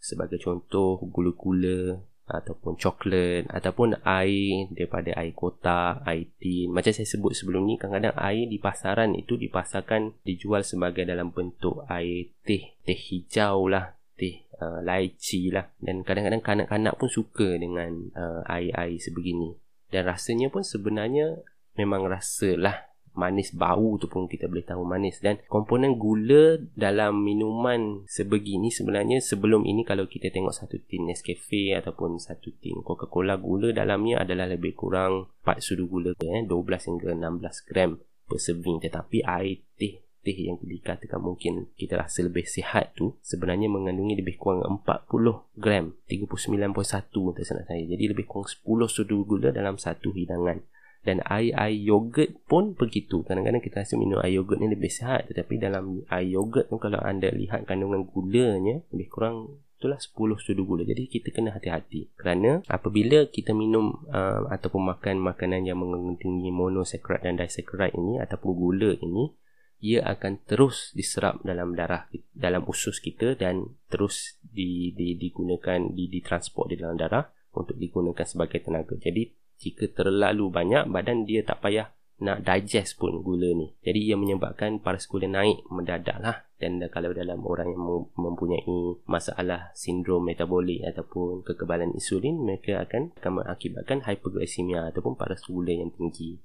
Sebagai 0.00 0.40
contoh, 0.42 0.98
gula-gula 1.12 2.00
ataupun 2.30 2.78
coklat 2.78 3.50
ataupun 3.50 3.98
air 4.06 4.70
daripada 4.70 5.10
air 5.18 5.34
kotak, 5.34 6.06
air 6.06 6.30
tin. 6.38 6.70
Macam 6.70 6.94
saya 6.94 7.06
sebut 7.06 7.34
sebelum 7.34 7.66
ni, 7.66 7.74
kadang-kadang 7.74 8.14
air 8.16 8.46
di 8.46 8.58
pasaran 8.62 9.18
itu 9.18 9.34
dipasarkan 9.34 10.22
dijual 10.22 10.62
sebagai 10.62 11.02
dalam 11.04 11.34
bentuk 11.34 11.82
air 11.90 12.30
teh, 12.46 12.78
teh 12.86 12.98
hijau 12.98 13.66
lah, 13.66 13.98
teh 14.14 14.46
uh, 14.60 14.84
laici 14.84 15.48
lah. 15.50 15.66
Dan 15.80 16.04
kadang-kadang 16.04 16.44
kanak-kanak 16.44 16.94
pun 17.00 17.08
suka 17.08 17.56
dengan 17.56 18.12
uh, 18.14 18.44
air-air 18.46 19.00
sebegini. 19.00 19.56
Dan 19.90 20.06
rasanya 20.06 20.52
pun 20.52 20.62
sebenarnya 20.62 21.40
memang 21.74 22.06
rasalah 22.06 22.90
manis 23.14 23.50
bau 23.50 23.98
tu 23.98 24.06
pun 24.06 24.30
kita 24.30 24.46
boleh 24.46 24.62
tahu 24.62 24.86
manis 24.86 25.18
dan 25.18 25.42
komponen 25.50 25.98
gula 25.98 26.62
dalam 26.78 27.26
minuman 27.26 28.06
sebegini 28.06 28.70
sebenarnya 28.70 29.18
sebelum 29.18 29.66
ini 29.66 29.82
kalau 29.82 30.06
kita 30.06 30.30
tengok 30.30 30.54
satu 30.54 30.78
tin 30.86 31.10
Nescafe 31.10 31.74
ataupun 31.74 32.22
satu 32.22 32.54
tin 32.62 32.78
Coca-Cola 32.86 33.34
gula 33.42 33.74
dalamnya 33.74 34.22
adalah 34.22 34.46
lebih 34.46 34.78
kurang 34.78 35.26
4 35.42 35.58
sudu 35.58 35.90
gula 35.90 36.10
eh, 36.22 36.46
12 36.46 36.46
hingga 36.86 37.10
16 37.18 37.66
gram 37.66 37.98
per 37.98 38.38
serving 38.38 38.78
tetapi 38.78 39.26
air 39.26 39.58
teh 39.74 39.98
teh 40.20 40.36
yang 40.36 40.60
dikatakan 40.60 41.20
mungkin 41.20 41.72
kita 41.80 41.96
rasa 41.96 42.24
lebih 42.24 42.44
sihat 42.44 42.92
tu 42.92 43.16
sebenarnya 43.24 43.72
mengandungi 43.72 44.20
lebih 44.20 44.36
kurang 44.36 44.64
40 44.84 45.56
gram 45.56 45.96
39.1 46.08 47.36
tersalah 47.36 47.64
saya. 47.64 47.84
Jadi 47.88 48.04
lebih 48.12 48.28
kurang 48.28 48.48
10 48.48 48.64
sudu 48.92 49.24
gula 49.24 49.48
dalam 49.50 49.80
satu 49.80 50.12
hidangan. 50.12 50.60
Dan 51.00 51.24
air-air 51.24 51.80
yogurt 51.80 52.44
pun 52.44 52.76
begitu. 52.76 53.24
Kadang-kadang 53.24 53.64
kita 53.64 53.80
rasa 53.80 53.96
minum 53.96 54.20
air 54.20 54.36
yogurt 54.36 54.60
ni 54.60 54.68
lebih 54.68 54.92
sihat 54.92 55.32
tetapi 55.32 55.56
dalam 55.56 56.04
air 56.12 56.28
yogurt 56.28 56.68
tu 56.68 56.76
kalau 56.76 57.00
anda 57.00 57.32
lihat 57.32 57.64
kandungan 57.64 58.04
gulanya 58.04 58.84
lebih 58.92 59.08
kurang 59.08 59.64
itulah 59.80 59.96
10 59.96 60.44
sudu 60.44 60.68
gula. 60.68 60.84
Jadi 60.84 61.08
kita 61.08 61.32
kena 61.32 61.56
hati-hati. 61.56 62.12
Kerana 62.20 62.60
apabila 62.68 63.24
kita 63.32 63.56
minum 63.56 64.04
uh, 64.12 64.44
ataupun 64.52 64.92
makan 64.92 65.24
makanan 65.24 65.64
yang 65.64 65.80
mengandungi 65.80 66.52
monosaccharide 66.52 67.32
dan 67.32 67.40
disaccharide 67.40 67.96
ini 67.96 68.20
ataupun 68.20 68.52
gula 68.52 68.92
ini 69.00 69.32
ia 69.80 70.04
akan 70.04 70.44
terus 70.44 70.92
diserap 70.92 71.40
dalam 71.40 71.72
darah 71.72 72.04
dalam 72.36 72.68
usus 72.68 73.00
kita 73.00 73.32
dan 73.34 73.80
terus 73.88 74.36
di, 74.44 74.92
di, 74.92 75.16
digunakan 75.16 75.80
di, 75.90 76.06
ditransport 76.12 76.68
di 76.68 76.76
dalam 76.76 77.00
darah 77.00 77.24
untuk 77.56 77.80
digunakan 77.80 78.22
sebagai 78.22 78.60
tenaga. 78.60 78.94
Jadi 79.00 79.32
jika 79.60 79.88
terlalu 79.92 80.52
banyak 80.52 80.88
badan 80.88 81.24
dia 81.24 81.40
tak 81.44 81.64
payah 81.64 81.88
nak 82.20 82.44
digest 82.44 83.00
pun 83.00 83.24
gula 83.24 83.56
ni. 83.56 83.72
Jadi 83.80 84.12
ia 84.12 84.16
menyebabkan 84.20 84.84
paras 84.84 85.08
gula 85.08 85.24
naik 85.24 85.64
mendadak 85.72 86.20
lah. 86.20 86.44
Dan 86.60 86.76
kalau 86.92 87.16
dalam 87.16 87.40
orang 87.48 87.72
yang 87.72 88.12
mempunyai 88.20 89.00
masalah 89.08 89.72
sindrom 89.72 90.28
metabolik 90.28 90.84
ataupun 90.84 91.40
kekebalan 91.40 91.96
insulin 91.96 92.36
mereka 92.36 92.84
akan 92.84 93.16
akan 93.16 93.32
mengakibatkan 93.40 94.04
hyperglycemia 94.04 94.92
ataupun 94.92 95.16
paras 95.16 95.40
gula 95.48 95.72
yang 95.72 95.88
tinggi 95.96 96.36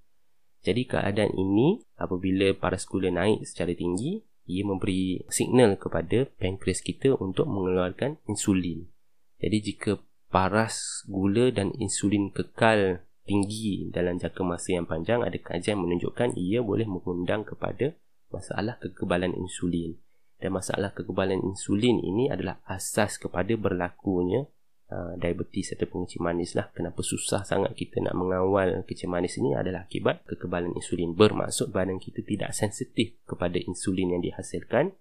jadi 0.66 0.82
keadaan 0.90 1.38
ini 1.38 1.86
apabila 2.02 2.58
paras 2.58 2.90
gula 2.90 3.14
naik 3.14 3.46
secara 3.46 3.78
tinggi 3.78 4.26
ia 4.50 4.66
memberi 4.66 5.22
signal 5.30 5.78
kepada 5.78 6.26
pankreas 6.42 6.82
kita 6.82 7.14
untuk 7.22 7.46
mengeluarkan 7.46 8.18
insulin. 8.26 8.90
Jadi 9.38 9.58
jika 9.62 10.02
paras 10.34 11.06
gula 11.06 11.54
dan 11.54 11.70
insulin 11.78 12.34
kekal 12.34 13.06
tinggi 13.30 13.90
dalam 13.94 14.18
jangka 14.18 14.42
masa 14.42 14.74
yang 14.74 14.90
panjang 14.90 15.22
ada 15.22 15.38
kajian 15.38 15.78
menunjukkan 15.82 16.34
ia 16.34 16.66
boleh 16.66 16.90
mengundang 16.90 17.46
kepada 17.46 17.94
masalah 18.34 18.82
kekebalan 18.82 19.38
insulin. 19.38 20.02
Dan 20.42 20.52
masalah 20.52 20.92
kekebalan 20.94 21.42
insulin 21.42 22.02
ini 22.02 22.30
adalah 22.30 22.62
asas 22.66 23.22
kepada 23.22 23.54
berlakunya 23.54 24.50
uh, 24.92 25.14
diabetes 25.18 25.74
atau 25.74 25.88
kecil 25.88 26.22
manis 26.22 26.54
lah 26.54 26.70
kenapa 26.74 27.02
susah 27.02 27.42
sangat 27.46 27.74
kita 27.74 28.02
nak 28.02 28.14
mengawal 28.18 28.84
kecil 28.86 29.10
manis 29.10 29.38
ini 29.38 29.56
adalah 29.56 29.88
akibat 29.88 30.26
kekebalan 30.28 30.74
insulin 30.76 31.14
bermaksud 31.14 31.72
badan 31.74 31.98
kita 31.98 32.22
tidak 32.26 32.52
sensitif 32.52 33.18
kepada 33.26 33.58
insulin 33.62 34.18
yang 34.18 34.22
dihasilkan 34.22 34.94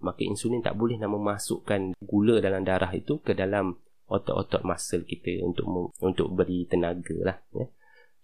maka 0.00 0.24
insulin 0.24 0.64
tak 0.64 0.80
boleh 0.80 0.96
nak 0.96 1.12
memasukkan 1.12 1.92
gula 2.00 2.40
dalam 2.40 2.64
darah 2.64 2.90
itu 2.96 3.20
ke 3.20 3.36
dalam 3.36 3.76
otot-otot 4.10 4.66
muscle 4.66 5.06
kita 5.06 5.44
untuk 5.44 5.94
untuk 6.02 6.32
beri 6.34 6.66
tenaga 6.66 7.14
lah 7.20 7.36
ya. 7.54 7.68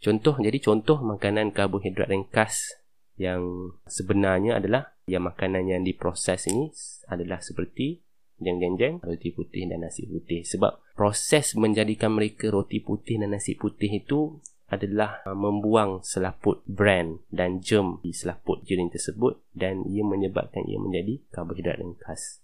Contoh 0.00 0.36
jadi 0.40 0.58
contoh 0.60 1.00
makanan 1.00 1.52
karbohidrat 1.52 2.10
ringkas 2.10 2.76
yang 3.16 3.72
sebenarnya 3.88 4.60
adalah 4.60 4.92
yang 5.08 5.24
makanan 5.24 5.68
yang 5.72 5.80
diproses 5.84 6.48
ini 6.52 6.68
adalah 7.08 7.40
seperti 7.40 8.04
jeng-jeng-jeng, 8.40 9.00
roti 9.00 9.32
putih 9.32 9.68
dan 9.68 9.84
nasi 9.84 10.04
putih. 10.04 10.44
Sebab 10.44 10.96
proses 10.96 11.56
menjadikan 11.56 12.14
mereka 12.14 12.48
roti 12.52 12.80
putih 12.80 13.20
dan 13.20 13.36
nasi 13.36 13.56
putih 13.56 14.00
itu 14.02 14.40
adalah 14.66 15.22
uh, 15.22 15.38
membuang 15.38 16.02
selaput 16.02 16.66
bran 16.66 17.22
dan 17.30 17.62
germ 17.62 18.02
di 18.02 18.10
selaput 18.10 18.66
jaring 18.66 18.90
tersebut 18.90 19.38
dan 19.54 19.86
ia 19.86 20.02
menyebabkan 20.02 20.66
ia 20.66 20.82
menjadi 20.82 21.22
karbohidrat 21.30 21.78
ringkas 21.78 22.42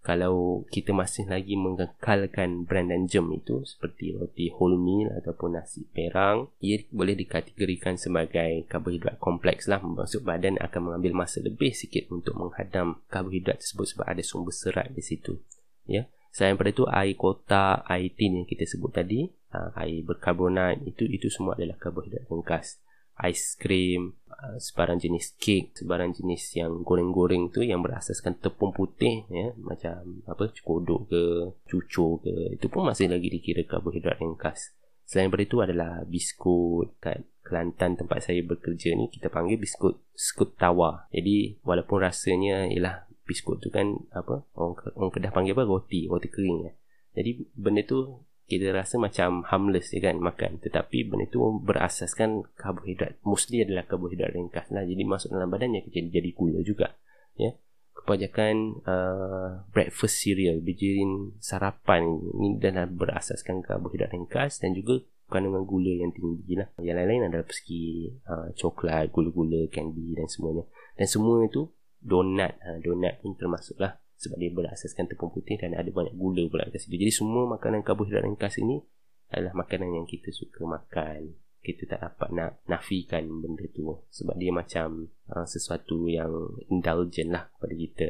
kalau 0.00 0.64
kita 0.72 0.96
masih 0.96 1.28
lagi 1.28 1.60
mengekalkan 1.60 2.64
brand 2.64 2.88
dan 2.88 3.04
jam 3.04 3.28
itu 3.36 3.60
seperti 3.68 4.16
roti 4.16 4.48
whole 4.48 4.80
meal 4.80 5.12
ataupun 5.12 5.60
nasi 5.60 5.84
perang 5.92 6.48
ia 6.64 6.80
boleh 6.88 7.12
dikategorikan 7.12 8.00
sebagai 8.00 8.64
karbohidrat 8.64 9.20
kompleks 9.20 9.68
lah. 9.68 9.84
Maksud 9.84 10.24
badan 10.24 10.56
akan 10.56 10.80
mengambil 10.88 11.24
masa 11.24 11.44
lebih 11.44 11.76
sikit 11.76 12.08
untuk 12.08 12.32
menghadam 12.32 13.04
karbohidrat 13.12 13.60
tersebut 13.60 13.86
sebab 13.92 14.06
ada 14.08 14.22
sumber 14.24 14.56
serat 14.56 14.88
di 14.88 15.04
situ 15.04 15.36
ya. 15.84 16.08
Selain 16.32 16.54
daripada 16.56 16.70
itu 16.72 16.84
air 16.88 17.14
kotak 17.18 17.84
air 17.84 18.08
tin 18.16 18.40
yang 18.40 18.46
kita 18.48 18.64
sebut 18.64 18.94
tadi 18.94 19.28
ha, 19.52 19.74
air 19.84 20.00
berkarbonat 20.00 20.80
itu 20.88 21.04
itu 21.10 21.28
semua 21.28 21.58
adalah 21.58 21.76
karbohidrat 21.76 22.24
ringkas 22.30 22.80
aiskrim, 23.20 24.16
uh, 24.32 24.56
sebarang 24.56 24.96
jenis 24.96 25.36
kek, 25.36 25.76
sebarang 25.76 26.16
jenis 26.16 26.56
yang 26.56 26.80
goreng-goreng 26.80 27.52
tu 27.52 27.60
yang 27.60 27.84
berasaskan 27.84 28.40
tepung 28.40 28.72
putih 28.72 29.28
ya, 29.28 29.52
macam 29.60 30.24
apa 30.24 30.48
kodok 30.64 31.00
ke, 31.12 31.22
cucur 31.68 32.24
ke, 32.24 32.56
itu 32.56 32.66
pun 32.72 32.88
masih 32.88 33.12
lagi 33.12 33.28
dikira 33.28 33.62
karbohidrat 33.68 34.18
ringkas. 34.18 34.72
Selain 35.04 35.26
daripada 35.26 35.42
itu 35.42 35.56
adalah 35.58 35.92
biskut 36.06 36.94
kat 37.02 37.26
Kelantan 37.40 37.98
tempat 37.98 38.22
saya 38.22 38.46
bekerja 38.46 38.94
ni 38.94 39.10
kita 39.10 39.26
panggil 39.26 39.58
biskut 39.58 39.98
skut 40.14 40.54
tawa. 40.54 41.10
Jadi 41.10 41.58
walaupun 41.66 41.98
rasanya 42.04 42.70
ialah 42.70 43.10
biskut 43.26 43.58
tu 43.58 43.74
kan 43.74 43.96
apa 44.14 44.46
orang, 44.54 44.78
orang 44.94 45.10
kedah 45.10 45.32
panggil 45.34 45.58
apa 45.58 45.66
roti, 45.66 46.06
roti 46.06 46.30
kering 46.30 46.68
ya. 46.68 46.72
Jadi 47.18 47.42
benda 47.58 47.82
tu 47.82 48.22
kita 48.50 48.74
rasa 48.74 48.98
macam 48.98 49.46
harmless 49.46 49.94
ya 49.94 50.10
kan 50.10 50.18
makan. 50.18 50.58
Tetapi 50.58 51.06
benda 51.06 51.30
itu 51.30 51.38
berasaskan 51.62 52.50
karbohidrat. 52.58 53.22
Mostly 53.22 53.62
adalah 53.62 53.86
karbohidrat 53.86 54.34
ringkas 54.34 54.74
lah 54.74 54.82
jadi 54.82 55.06
masuk 55.06 55.30
dalam 55.30 55.46
badan 55.46 55.78
yang 55.78 55.86
jadi 55.86 56.10
jadi 56.10 56.30
gula 56.34 56.58
juga 56.66 56.98
ya. 57.38 57.54
Kebanyakan 57.94 58.82
uh, 58.82 59.50
breakfast 59.70 60.26
cereal 60.26 60.58
bijirin 60.58 61.38
sarapan 61.38 62.02
ini 62.34 62.58
adalah 62.58 62.90
berasaskan 62.90 63.62
karbohidrat 63.62 64.10
ringkas 64.10 64.58
dan 64.58 64.74
juga 64.74 65.06
kandungan 65.30 65.62
gula 65.62 65.94
yang 65.94 66.10
tinggi 66.10 66.58
lah. 66.58 66.66
Yang 66.82 66.96
lain-lain 67.06 67.22
adalah 67.30 67.46
persegi 67.46 68.10
uh, 68.26 68.50
coklat 68.58 69.14
gula-gula 69.14 69.70
candy 69.70 70.18
dan 70.18 70.26
semuanya. 70.26 70.66
Dan 70.98 71.06
semua 71.06 71.46
itu 71.46 71.70
donat. 72.02 72.58
Uh, 72.66 72.82
donat 72.82 73.22
pun 73.22 73.38
termasuk 73.38 73.78
lah 73.78 73.94
sebab 74.20 74.36
dia 74.36 74.52
berasaskan 74.52 75.08
tepung 75.08 75.32
putih 75.32 75.56
dan 75.56 75.72
ada 75.72 75.88
banyak 75.88 76.12
gula 76.12 76.44
pula 76.52 76.68
kat 76.68 76.84
situ. 76.84 77.00
Jadi 77.00 77.12
semua 77.12 77.48
makanan 77.48 77.80
karbohidrat 77.80 78.28
ringkas 78.28 78.60
ini 78.60 78.84
adalah 79.32 79.56
makanan 79.64 79.96
yang 79.96 80.04
kita 80.04 80.28
suka 80.28 80.68
makan. 80.68 81.40
Kita 81.60 81.88
tak 81.88 82.00
dapat 82.04 82.28
nak 82.32 82.50
nafikan 82.68 83.24
benda 83.40 83.64
tu 83.72 83.88
sebab 84.12 84.36
dia 84.36 84.52
macam 84.52 85.08
uh, 85.32 85.44
sesuatu 85.48 86.08
yang 86.08 86.32
indulgent 86.68 87.32
lah 87.32 87.48
kepada 87.56 87.74
kita. 87.76 88.08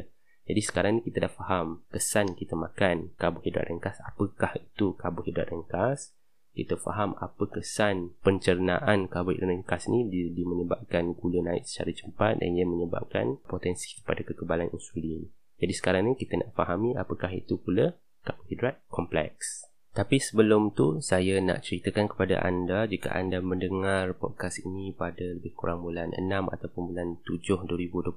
Jadi 0.51 0.61
sekarang 0.67 0.93
ni 0.99 1.03
kita 1.07 1.31
dah 1.31 1.33
faham 1.35 1.87
kesan 1.95 2.35
kita 2.35 2.59
makan 2.59 3.15
karbohidrat 3.15 3.71
ringkas. 3.71 4.03
Apakah 4.03 4.59
itu 4.59 4.99
karbohidrat 4.99 5.55
ringkas? 5.55 6.11
Kita 6.51 6.75
faham 6.75 7.15
apa 7.23 7.47
kesan 7.47 8.19
pencernaan 8.27 9.07
karbohidrat 9.07 9.47
ringkas 9.47 9.87
ni 9.87 10.11
dia, 10.11 10.27
dia 10.31 10.43
menyebabkan 10.43 11.15
gula 11.15 11.39
naik 11.47 11.71
secara 11.71 11.95
cepat 11.95 12.43
dan 12.43 12.51
ia 12.59 12.67
menyebabkan 12.67 13.39
potensi 13.47 13.95
kepada 14.03 14.27
kekebalan 14.27 14.75
insulin. 14.75 15.31
Jadi 15.61 15.73
sekarang 15.77 16.09
ni 16.09 16.13
kita 16.17 16.41
nak 16.41 16.57
fahami 16.57 16.97
apakah 16.97 17.31
itu 17.31 17.61
pula 17.61 17.95
karbohidrat 18.25 18.81
kompleks. 18.89 19.69
Tapi 19.91 20.23
sebelum 20.23 20.71
tu 20.73 21.03
saya 21.03 21.43
nak 21.43 21.67
ceritakan 21.67 22.07
kepada 22.09 22.41
anda 22.47 22.87
jika 22.87 23.11
anda 23.11 23.43
mendengar 23.43 24.15
podcast 24.15 24.63
ini 24.63 24.95
pada 24.95 25.37
lebih 25.37 25.53
kurang 25.53 25.83
bulan 25.83 26.15
6 26.15 26.31
ataupun 26.31 26.95
bulan 26.95 27.19
7 27.27 27.67
2021 27.67 28.17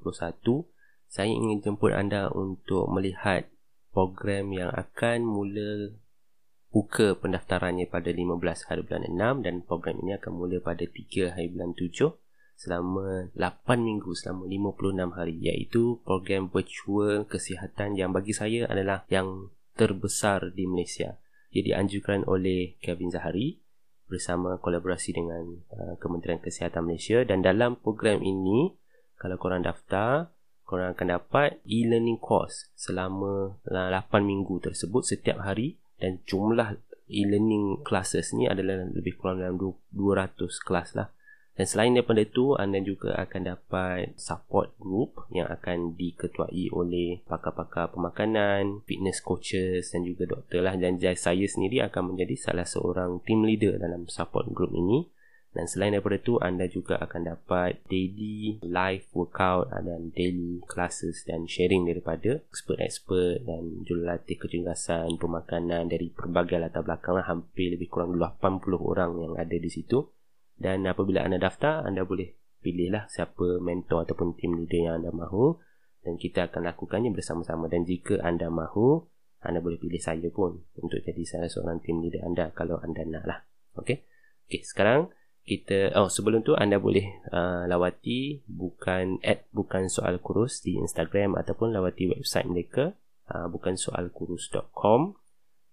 saya 1.10 1.30
ingin 1.30 1.62
jemput 1.62 1.94
anda 1.94 2.30
untuk 2.30 2.90
melihat 2.94 3.50
program 3.90 4.54
yang 4.54 4.70
akan 4.74 5.26
mula 5.26 5.94
buka 6.74 7.14
pendaftarannya 7.18 7.86
pada 7.86 8.10
15 8.10 8.70
hari 8.70 8.82
bulan 8.82 9.06
6 9.10 9.46
dan 9.46 9.56
program 9.62 9.98
ini 10.02 10.18
akan 10.18 10.34
mula 10.34 10.58
pada 10.62 10.86
3 10.86 11.38
hari 11.38 11.54
bulan 11.54 11.78
7 11.78 12.10
selama 12.56 13.34
8 13.36 13.66
minggu 13.82 14.16
selama 14.16 14.48
56 14.48 15.18
hari 15.18 15.36
iaitu 15.42 16.00
program 16.08 16.48
virtual 16.48 17.28
kesihatan 17.28 18.00
yang 18.00 18.16
bagi 18.16 18.32
saya 18.32 18.70
adalah 18.70 19.04
yang 19.12 19.52
terbesar 19.74 20.54
di 20.54 20.70
Malaysia. 20.70 21.18
Ia 21.54 21.62
dianjurkan 21.62 22.26
oleh 22.26 22.78
Kevin 22.82 23.14
Zahari 23.14 23.62
bersama 24.10 24.58
kolaborasi 24.62 25.14
dengan 25.14 25.66
uh, 25.74 25.96
Kementerian 25.98 26.42
Kesihatan 26.42 26.86
Malaysia. 26.86 27.26
Dan 27.26 27.42
dalam 27.42 27.78
program 27.78 28.22
ini 28.22 28.74
kalau 29.18 29.38
korang 29.38 29.66
daftar 29.66 30.34
korang 30.64 30.98
akan 30.98 31.20
dapat 31.20 31.62
e-learning 31.70 32.18
course 32.18 32.72
selama 32.74 33.60
8 33.70 34.10
minggu 34.24 34.62
tersebut 34.62 35.06
setiap 35.06 35.42
hari. 35.42 35.78
Dan 35.98 36.22
jumlah 36.26 36.78
e-learning 37.10 37.86
classes 37.86 38.34
ni 38.34 38.50
adalah 38.50 38.86
lebih 38.90 39.18
kurang 39.18 39.42
dalam 39.42 39.60
200 39.60 40.40
kelas 40.66 40.98
lah 40.98 41.14
dan 41.54 41.70
selain 41.70 41.94
daripada 41.94 42.26
itu, 42.26 42.58
anda 42.58 42.82
juga 42.82 43.14
akan 43.14 43.42
dapat 43.46 44.18
support 44.18 44.74
group 44.82 45.30
yang 45.30 45.46
akan 45.46 45.94
diketuai 45.94 46.74
oleh 46.74 47.22
pakar-pakar 47.30 47.94
pemakanan, 47.94 48.82
fitness 48.90 49.22
coaches 49.22 49.94
dan 49.94 50.02
juga 50.02 50.26
doktor 50.26 50.66
lah. 50.66 50.74
Dan 50.74 50.98
saya 50.98 51.46
sendiri 51.46 51.86
akan 51.86 52.14
menjadi 52.18 52.34
salah 52.42 52.66
seorang 52.66 53.22
team 53.22 53.46
leader 53.46 53.78
dalam 53.78 54.10
support 54.10 54.50
group 54.50 54.74
ini. 54.74 55.06
Dan 55.54 55.70
selain 55.70 55.94
daripada 55.94 56.18
itu, 56.18 56.42
anda 56.42 56.66
juga 56.66 56.98
akan 56.98 57.38
dapat 57.38 57.86
daily 57.86 58.58
live 58.66 59.06
workout 59.14 59.70
dan 59.70 60.10
daily 60.18 60.58
classes 60.66 61.22
dan 61.30 61.46
sharing 61.46 61.86
daripada 61.86 62.42
expert-expert 62.50 63.46
dan 63.46 63.86
jurulatih 63.86 64.42
kecergasan 64.42 65.22
pemakanan 65.22 65.86
dari 65.86 66.10
pelbagai 66.10 66.58
latar 66.58 66.82
belakang 66.82 67.22
lah. 67.22 67.30
Hampir 67.30 67.78
lebih 67.78 67.94
kurang 67.94 68.18
80 68.18 68.66
orang 68.82 69.22
yang 69.22 69.38
ada 69.38 69.54
di 69.54 69.70
situ. 69.70 70.10
Dan 70.58 70.86
apabila 70.86 71.26
anda 71.26 71.42
daftar, 71.42 71.84
anda 71.84 72.06
boleh 72.06 72.34
pilihlah 72.64 73.12
siapa 73.12 73.60
mentor 73.60 74.08
ataupun 74.08 74.40
team 74.40 74.56
leader 74.56 74.80
yang 74.80 74.96
anda 75.04 75.12
mahu 75.12 75.60
dan 76.04 76.16
kita 76.16 76.52
akan 76.52 76.68
lakukannya 76.72 77.12
bersama-sama 77.12 77.68
dan 77.68 77.84
jika 77.84 78.20
anda 78.24 78.48
mahu, 78.48 79.04
anda 79.44 79.60
boleh 79.60 79.76
pilih 79.80 80.00
saya 80.00 80.32
pun 80.32 80.64
untuk 80.80 81.04
jadi 81.04 81.24
salah 81.28 81.52
seorang 81.52 81.84
team 81.84 82.00
leader 82.00 82.24
anda 82.24 82.52
kalau 82.56 82.80
anda 82.80 83.04
nak 83.04 83.24
lah. 83.28 83.40
Okay? 83.76 84.08
Okay, 84.48 84.64
sekarang 84.64 85.12
kita, 85.44 85.92
oh 86.00 86.08
sebelum 86.08 86.44
tu 86.48 86.56
anda 86.56 86.80
boleh 86.80 87.20
uh, 87.32 87.68
lawati 87.68 88.48
bukan 88.48 89.20
at 89.24 89.44
bukan 89.52 89.92
soal 89.92 90.20
kurus 90.24 90.64
di 90.64 90.80
Instagram 90.80 91.36
ataupun 91.36 91.76
lawati 91.76 92.08
website 92.16 92.48
mereka 92.48 92.96
uh, 93.28 93.52
bukan 93.52 93.76
soal 93.76 94.08
kurus.com 94.12 95.20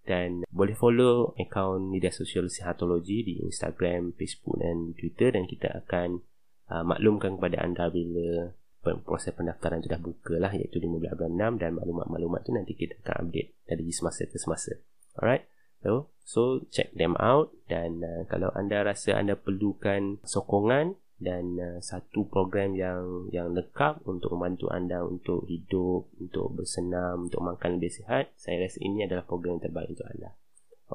dan 0.04 0.42
boleh 0.48 0.74
follow 0.74 1.36
akaun 1.36 1.92
media 1.92 2.10
sosial 2.10 2.48
Sihatologi 2.48 3.22
di 3.22 3.34
Instagram, 3.44 4.16
Facebook 4.16 4.58
dan 4.58 4.96
Twitter 4.96 5.36
dan 5.36 5.44
kita 5.44 5.84
akan 5.84 6.24
uh, 6.72 6.84
maklumkan 6.84 7.36
kepada 7.36 7.60
anda 7.60 7.92
bila 7.92 8.56
proses 8.80 9.36
pendaftaran 9.36 9.84
sudah 9.84 10.00
buka 10.00 10.40
lah 10.40 10.56
iaitu 10.56 10.80
15 10.80 11.12
bulan 11.12 11.52
6 11.56 11.60
dan 11.60 11.70
maklumat-maklumat 11.76 12.40
tu 12.48 12.50
nanti 12.56 12.72
kita 12.72 12.96
akan 13.04 13.28
update 13.28 13.60
dari 13.68 13.84
semasa 13.92 14.24
ke 14.24 14.40
semasa. 14.40 14.72
Alright. 15.20 15.44
So, 15.80 16.12
so 16.24 16.64
check 16.68 16.92
them 16.92 17.16
out 17.16 17.52
dan 17.68 18.04
uh, 18.04 18.22
kalau 18.28 18.52
anda 18.52 18.84
rasa 18.84 19.16
anda 19.16 19.36
perlukan 19.36 20.20
sokongan 20.24 20.96
dan 21.20 21.44
uh, 21.60 21.78
satu 21.84 22.24
program 22.26 22.72
yang 22.72 23.28
yang 23.28 23.52
lengkap 23.52 24.00
untuk 24.08 24.32
membantu 24.32 24.72
anda 24.72 25.04
untuk 25.04 25.44
hidup, 25.44 26.08
untuk 26.16 26.56
bersenam, 26.56 27.28
untuk 27.28 27.44
makan 27.44 27.76
lebih 27.76 27.92
sihat, 27.92 28.32
saya 28.40 28.64
rasa 28.64 28.80
ini 28.80 29.04
adalah 29.04 29.28
program 29.28 29.60
yang 29.60 29.68
terbaik 29.68 29.92
untuk 29.92 30.08
anda. 30.08 30.32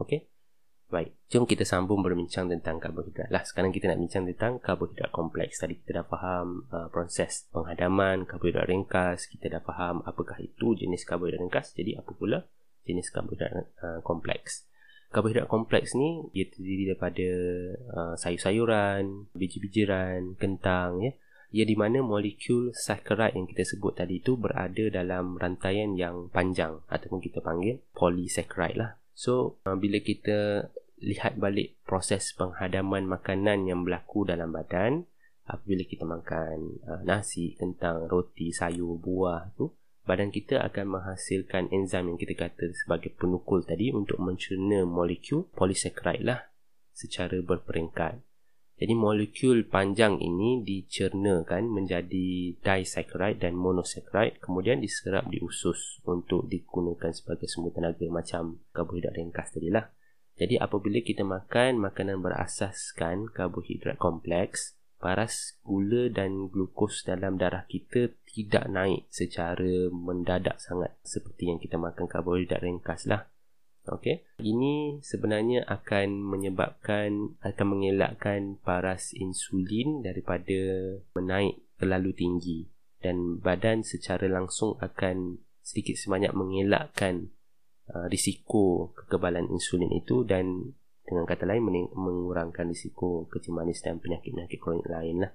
Okey? 0.02 0.26
Baik, 0.86 1.18
jom 1.34 1.50
kita 1.50 1.66
sambung 1.66 2.06
berbincang 2.06 2.46
tentang 2.46 2.78
karbohidrat. 2.78 3.34
Lah, 3.34 3.42
sekarang 3.42 3.74
kita 3.74 3.90
nak 3.90 4.06
bincang 4.06 4.30
tentang 4.30 4.62
karbohidrat 4.62 5.10
kompleks. 5.10 5.58
Tadi 5.58 5.82
kita 5.82 6.02
dah 6.02 6.06
faham 6.06 6.70
uh, 6.70 6.94
proses 6.94 7.50
penghadaman 7.50 8.30
karbohidrat 8.30 8.70
ringkas, 8.70 9.26
kita 9.26 9.50
dah 9.50 9.62
faham 9.66 10.06
apakah 10.06 10.38
itu 10.38 10.78
jenis 10.78 11.02
karbohidrat 11.06 11.42
ringkas, 11.42 11.74
jadi 11.74 12.02
apa 12.06 12.14
pula 12.14 12.46
jenis 12.86 13.10
karbohidrat 13.10 13.54
uh, 13.82 14.00
kompleks. 14.06 14.70
Karbohidrat 15.16 15.48
kompleks 15.48 15.96
ni 15.96 16.28
dia 16.36 16.44
terdiri 16.52 16.92
daripada 16.92 17.30
uh, 17.96 18.14
sayur-sayuran, 18.20 19.32
biji-bijiran, 19.32 20.36
kentang 20.36 21.00
ya. 21.00 21.16
Ia 21.56 21.64
di 21.64 21.80
mana 21.80 22.04
molekul 22.04 22.76
saccharide 22.76 23.40
yang 23.40 23.48
kita 23.48 23.64
sebut 23.64 23.96
tadi 23.96 24.20
itu 24.20 24.36
berada 24.36 24.92
dalam 24.92 25.40
rantaian 25.40 25.96
yang 25.96 26.28
panjang 26.28 26.84
ataupun 26.92 27.24
kita 27.24 27.40
panggil 27.40 27.80
polysaccharide 27.96 28.76
lah. 28.76 28.92
So 29.16 29.56
uh, 29.64 29.80
bila 29.80 30.04
kita 30.04 30.68
lihat 31.00 31.40
balik 31.40 31.80
proses 31.88 32.36
penghadaman 32.36 33.08
makanan 33.08 33.72
yang 33.72 33.88
berlaku 33.88 34.28
dalam 34.28 34.52
badan 34.52 35.08
apabila 35.48 35.88
kita 35.88 36.04
makan 36.04 36.84
uh, 36.84 37.02
nasi, 37.08 37.56
kentang, 37.56 38.12
roti, 38.12 38.52
sayur, 38.52 39.00
buah 39.00 39.56
tu 39.56 39.72
badan 40.06 40.30
kita 40.30 40.62
akan 40.62 41.02
menghasilkan 41.02 41.74
enzim 41.74 42.14
yang 42.14 42.18
kita 42.22 42.38
kata 42.38 42.72
sebagai 42.78 43.12
penukul 43.18 43.66
tadi 43.66 43.90
untuk 43.90 44.22
mencerna 44.22 44.86
molekul 44.86 45.50
polysaccharide 45.58 46.24
lah 46.24 46.40
secara 46.94 47.42
berperingkat. 47.42 48.22
Jadi 48.76 48.92
molekul 48.92 49.66
panjang 49.72 50.20
ini 50.20 50.60
dicernakan 50.62 51.72
menjadi 51.72 52.60
disaccharide 52.60 53.40
dan 53.40 53.56
monosaccharide 53.56 54.38
kemudian 54.44 54.84
diserap 54.84 55.32
di 55.32 55.40
usus 55.40 56.04
untuk 56.04 56.46
digunakan 56.52 57.10
sebagai 57.16 57.48
sumber 57.48 57.72
tenaga 57.72 58.06
macam 58.12 58.60
karbohidrat 58.76 59.16
ringkas 59.16 59.56
tadi 59.56 59.72
lah. 59.72 59.90
Jadi 60.36 60.60
apabila 60.60 61.00
kita 61.00 61.24
makan 61.24 61.80
makanan 61.80 62.20
berasaskan 62.20 63.32
karbohidrat 63.32 63.96
kompleks, 63.96 64.75
paras 65.00 65.60
gula 65.62 66.08
dan 66.10 66.48
glukos 66.50 67.04
dalam 67.06 67.36
darah 67.36 67.68
kita 67.68 68.16
tidak 68.26 68.68
naik 68.68 69.08
secara 69.12 69.92
mendadak 69.92 70.60
sangat 70.60 70.96
seperti 71.04 71.52
yang 71.52 71.60
kita 71.60 71.80
makan 71.80 72.08
karbohidrat 72.10 72.64
ringkas 72.64 73.08
lah. 73.08 73.28
Okay. 73.86 74.26
Ini 74.42 74.98
sebenarnya 75.06 75.62
akan 75.70 76.26
menyebabkan, 76.26 77.38
akan 77.46 77.68
mengelakkan 77.70 78.58
paras 78.66 79.14
insulin 79.14 80.02
daripada 80.02 80.58
menaik 81.14 81.62
terlalu 81.78 82.12
tinggi 82.18 82.66
dan 83.06 83.38
badan 83.38 83.86
secara 83.86 84.26
langsung 84.26 84.74
akan 84.82 85.38
sedikit 85.62 85.94
sebanyak 86.02 86.34
mengelakkan 86.34 87.30
uh, 87.94 88.10
risiko 88.10 88.90
kekebalan 88.98 89.46
insulin 89.54 89.94
itu 89.94 90.26
dan 90.26 90.74
dengan 91.06 91.30
kata 91.30 91.46
lain 91.46 91.90
mengurangkan 91.94 92.74
risiko 92.74 93.30
kecil 93.30 93.54
manis 93.54 93.80
dan 93.86 94.02
penyakit-penyakit 94.02 94.58
kronik 94.58 94.90
lain 94.90 95.22
lah. 95.22 95.32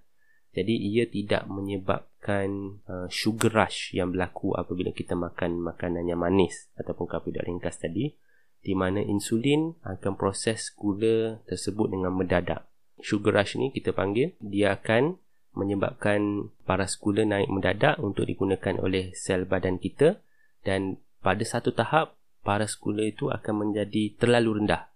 Jadi 0.51 0.75
ia 0.75 1.07
tidak 1.07 1.47
menyebabkan 1.47 2.83
uh, 2.91 3.07
sugar 3.07 3.55
rush 3.55 3.95
yang 3.95 4.11
berlaku 4.11 4.51
apabila 4.59 4.91
kita 4.91 5.15
makan 5.15 5.63
makanan 5.63 6.11
yang 6.11 6.19
manis 6.19 6.67
ataupun 6.75 7.07
karbohidrat 7.07 7.47
ringkas 7.47 7.79
tadi 7.79 8.19
di 8.61 8.75
mana 8.75 8.99
insulin 8.99 9.79
akan 9.87 10.19
proses 10.19 10.75
gula 10.75 11.39
tersebut 11.47 11.95
dengan 11.95 12.11
mendadak. 12.11 12.67
Sugar 12.99 13.39
rush 13.39 13.63
ni 13.63 13.71
kita 13.71 13.95
panggil 13.95 14.35
dia 14.43 14.75
akan 14.75 15.23
menyebabkan 15.55 16.51
paras 16.67 16.99
gula 16.99 17.23
naik 17.23 17.47
mendadak 17.47 18.03
untuk 18.03 18.27
digunakan 18.27 18.75
oleh 18.83 19.15
sel 19.15 19.47
badan 19.47 19.79
kita 19.79 20.19
dan 20.67 20.99
pada 21.23 21.47
satu 21.47 21.71
tahap 21.71 22.19
paras 22.43 22.75
gula 22.75 23.07
itu 23.07 23.31
akan 23.31 23.71
menjadi 23.71 24.19
terlalu 24.19 24.67
rendah 24.67 24.90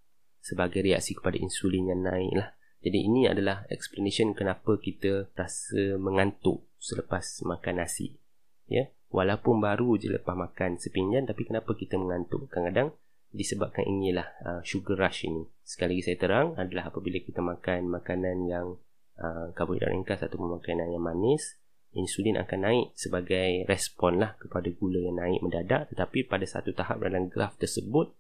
sebagai 0.45 0.85
reaksi 0.85 1.17
kepada 1.17 1.41
insulin 1.41 1.89
yang 1.89 2.05
naik 2.05 2.33
lah. 2.37 2.49
Jadi 2.85 3.01
ini 3.01 3.25
adalah 3.25 3.65
explanation 3.73 4.37
kenapa 4.37 4.77
kita 4.77 5.33
rasa 5.33 5.97
mengantuk 5.97 6.69
selepas 6.77 7.41
makan 7.49 7.81
nasi. 7.81 8.21
Ya, 8.69 8.93
walaupun 9.09 9.65
baru 9.65 9.97
je 9.97 10.13
lepas 10.13 10.37
makan 10.37 10.77
sepinggan 10.77 11.25
tapi 11.25 11.49
kenapa 11.49 11.73
kita 11.73 11.97
mengantuk? 11.97 12.45
Kadang-kadang 12.53 12.93
disebabkan 13.33 13.89
inilah 13.89 14.29
uh, 14.45 14.61
sugar 14.61 15.01
rush 15.01 15.25
ini. 15.25 15.49
Sekali 15.65 15.97
lagi 15.97 16.13
saya 16.13 16.17
terang 16.21 16.49
adalah 16.61 16.93
apabila 16.93 17.17
kita 17.25 17.41
makan 17.41 17.89
makanan 17.89 18.45
yang 18.45 18.77
uh, 19.17 19.49
karbohidrat 19.57 19.97
ringkas 19.97 20.21
ataupun 20.21 20.61
makanan 20.61 20.93
yang 20.93 21.01
manis, 21.01 21.57
insulin 21.97 22.37
akan 22.37 22.61
naik 22.69 22.87
sebagai 22.99 23.65
respon 23.65 24.21
lah 24.21 24.37
kepada 24.37 24.69
gula 24.75 25.01
yang 25.01 25.17
naik 25.17 25.41
mendadak 25.41 25.89
tetapi 25.95 26.27
pada 26.27 26.45
satu 26.45 26.75
tahap 26.75 27.01
dalam 27.01 27.31
graf 27.31 27.55
tersebut 27.57 28.13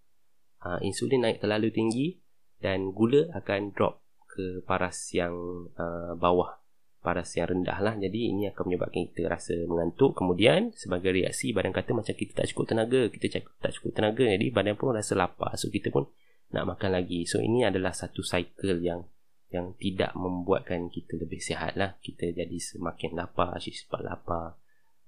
uh, 0.64 0.80
insulin 0.80 1.22
naik 1.22 1.44
terlalu 1.44 1.70
tinggi 1.70 2.16
dan 2.58 2.96
gula 2.96 3.28
akan 3.36 3.76
drop 3.76 4.00
ke 4.24 4.64
paras 4.64 5.12
yang 5.14 5.36
uh, 5.78 6.16
bawah 6.18 6.58
paras 7.04 7.36
yang 7.36 7.52
rendah 7.52 7.78
lah. 7.84 7.94
Jadi 8.00 8.32
ini 8.32 8.48
akan 8.48 8.72
menyebabkan 8.72 9.12
kita 9.12 9.28
rasa 9.28 9.52
mengantuk. 9.68 10.16
Kemudian 10.16 10.72
sebagai 10.72 11.12
reaksi 11.12 11.52
badan 11.52 11.76
kata 11.76 11.92
macam 11.92 12.16
kita 12.16 12.32
tak 12.42 12.48
cukup 12.50 12.72
tenaga 12.72 13.00
kita 13.12 13.44
tak 13.60 13.72
cukup 13.76 13.92
tenaga 13.92 14.24
jadi 14.24 14.48
badan 14.48 14.74
pun 14.80 14.96
rasa 14.96 15.12
lapar. 15.12 15.52
So 15.60 15.68
kita 15.68 15.92
pun 15.92 16.08
nak 16.56 16.64
makan 16.64 16.96
lagi. 16.96 17.28
So 17.28 17.44
ini 17.44 17.68
adalah 17.68 17.92
satu 17.92 18.24
cycle 18.24 18.80
yang 18.80 19.04
yang 19.52 19.76
tidak 19.78 20.16
membuatkan 20.18 20.88
kita 20.88 21.20
lebih 21.20 21.38
sihat 21.38 21.76
lah. 21.76 22.00
Kita 22.00 22.32
jadi 22.32 22.56
semakin 22.56 23.14
lapar 23.14 23.54
asyik 23.54 23.86
sebab 23.86 24.00
lapar 24.00 24.56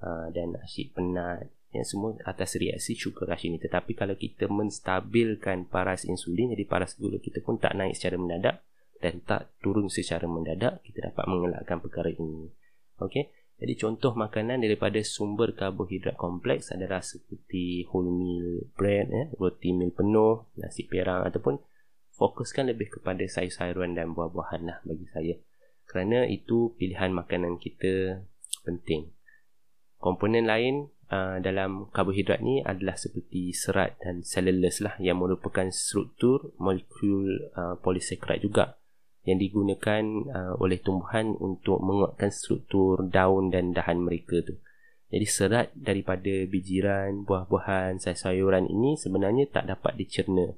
uh, 0.05 0.29
dan 0.31 0.55
asyik 0.61 0.93
penat 0.93 1.49
yang 1.75 1.87
semua 1.87 2.15
atas 2.23 2.57
reaksi 2.57 2.95
sugar 2.95 3.31
rush 3.31 3.51
ini 3.51 3.59
tetapi 3.59 3.93
kalau 3.99 4.15
kita 4.15 4.47
menstabilkan 4.47 5.67
paras 5.67 6.07
insulin 6.07 6.55
jadi 6.55 6.65
paras 6.65 6.95
gula 6.97 7.19
kita 7.19 7.43
pun 7.43 7.59
tak 7.59 7.75
naik 7.75 7.99
secara 7.99 8.17
mendadak 8.17 8.63
dan 9.01 9.21
tak 9.23 9.53
turun 9.61 9.93
secara 9.93 10.25
mendadak 10.25 10.81
kita 10.87 11.13
dapat 11.13 11.25
mengelakkan 11.29 11.79
perkara 11.83 12.09
ini. 12.09 12.49
Okey? 13.03 13.29
Jadi 13.57 13.73
contoh 13.81 14.13
makanan 14.13 14.61
daripada 14.61 15.01
sumber 15.01 15.57
karbohidrat 15.57 16.21
kompleks 16.21 16.69
adalah 16.77 17.01
seperti 17.01 17.89
whole 17.89 18.13
meal 18.13 18.69
bread 18.77 19.09
ya, 19.09 19.25
roti 19.41 19.73
mil 19.73 19.97
penuh 19.97 20.45
nasi 20.61 20.85
perang 20.85 21.25
ataupun 21.25 21.57
fokuskan 22.17 22.73
lebih 22.73 23.01
kepada 23.01 23.25
sayur-sayuran 23.25 23.97
dan 23.97 24.13
buah-buahan 24.13 24.63
lah 24.69 24.79
bagi 24.85 25.09
saya. 25.09 25.35
Kerana 25.89 26.29
itu 26.29 26.77
pilihan 26.77 27.17
makanan 27.17 27.57
kita 27.57 28.21
penting. 28.65 29.09
Komponen 29.97 30.45
lain 30.45 30.93
uh, 31.11 31.39
dalam 31.43 31.91
karbohidrat 31.91 32.43
ni 32.43 32.63
adalah 32.63 32.99
seperti 32.99 33.55
serat 33.55 33.99
dan 34.03 34.23
cellulose 34.23 34.83
lah 34.83 34.95
yang 34.99 35.23
merupakan 35.23 35.67
struktur 35.71 36.55
molekul 36.59 37.51
uh, 37.55 37.79
polysaccharide 37.81 38.43
juga 38.43 38.65
yang 39.27 39.43
digunakan 39.43 40.03
uh, 40.31 40.55
oleh 40.63 40.79
tumbuhan 40.79 41.35
untuk 41.43 41.83
menguatkan 41.83 42.31
struktur 42.31 43.03
daun 43.11 43.51
dan 43.51 43.75
dahan 43.75 43.99
mereka 43.99 44.39
tu. 44.47 44.55
Jadi 45.07 45.27
serat 45.27 45.69
daripada 45.75 46.47
bijiran, 46.47 47.27
buah-buahan, 47.27 47.99
sayur-sayuran 48.03 48.71
ini 48.71 48.99
sebenarnya 48.99 49.51
tak 49.51 49.71
dapat 49.71 49.99
dicerna 49.99 50.55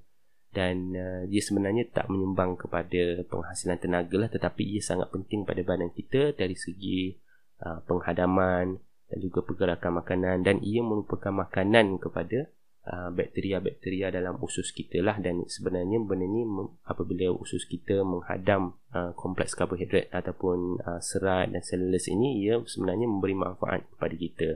dan 0.52 0.96
uh, 0.96 1.22
dia 1.28 1.42
sebenarnya 1.44 1.84
tak 1.92 2.08
menyumbang 2.08 2.56
kepada 2.56 3.20
penghasilan 3.28 3.76
tenaga 3.76 4.16
lah 4.16 4.30
tetapi 4.32 4.64
ia 4.64 4.80
sangat 4.80 5.12
penting 5.12 5.44
pada 5.44 5.61
badan 5.61 5.92
kita 5.92 6.32
dari 6.32 6.56
segi 6.56 7.12
uh, 7.61 7.84
penghadaman 7.84 8.80
dan 9.08 9.18
juga 9.24 9.40
pergerakan 9.44 10.04
makanan 10.04 10.44
dan 10.44 10.56
ia 10.60 10.84
merupakan 10.84 11.32
makanan 11.32 12.00
kepada 12.00 12.52
Uh, 12.88 13.12
bakteria-bakteria 13.12 14.08
dalam 14.08 14.40
usus 14.40 14.72
kita 14.72 15.04
lah. 15.04 15.20
Dan 15.20 15.44
sebenarnya 15.44 16.00
benda 16.00 16.24
ni 16.24 16.40
apabila 16.88 17.36
usus 17.36 17.68
kita 17.68 18.00
menghadam 18.00 18.80
uh, 18.96 19.12
kompleks 19.12 19.52
karbohidrat 19.52 20.08
ataupun 20.08 20.80
uh, 20.80 20.96
serat 20.96 21.52
dan 21.52 21.60
selulose 21.60 22.08
ini 22.08 22.40
ia 22.40 22.56
sebenarnya 22.64 23.04
memberi 23.04 23.36
manfaat 23.36 23.84
kepada 23.92 24.14
kita. 24.16 24.50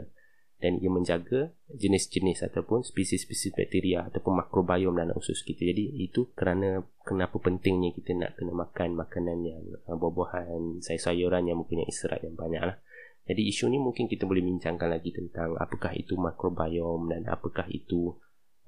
Dan 0.65 0.81
ia 0.81 0.89
menjaga 0.89 1.53
jenis-jenis 1.77 2.41
ataupun 2.49 2.81
spesies-spesies 2.89 3.53
bakteria 3.53 4.09
ataupun 4.09 4.41
makrobiom 4.41 4.97
dalam 4.97 5.13
usus 5.13 5.45
kita. 5.45 5.69
Jadi 5.69 6.01
itu 6.01 6.33
kerana 6.33 6.81
kenapa 7.05 7.37
pentingnya 7.37 7.93
kita 7.93 8.17
nak 8.17 8.41
kena 8.41 8.57
makan 8.57 8.97
makanan 8.97 9.45
yang 9.45 9.61
buah-buahan 9.85 10.81
sayur-sayuran 10.81 11.53
yang 11.53 11.61
mempunyai 11.61 11.93
serat 11.93 12.25
yang 12.25 12.33
banyak 12.33 12.65
lah 12.65 12.81
jadi 13.23 13.43
isu 13.47 13.71
ni 13.71 13.79
mungkin 13.79 14.11
kita 14.11 14.27
boleh 14.27 14.43
bincangkan 14.43 14.91
lagi 14.91 15.15
tentang 15.15 15.55
apakah 15.55 15.95
itu 15.95 16.19
makrobiom 16.19 17.07
dan 17.07 17.23
apakah 17.31 17.71
itu 17.71 18.19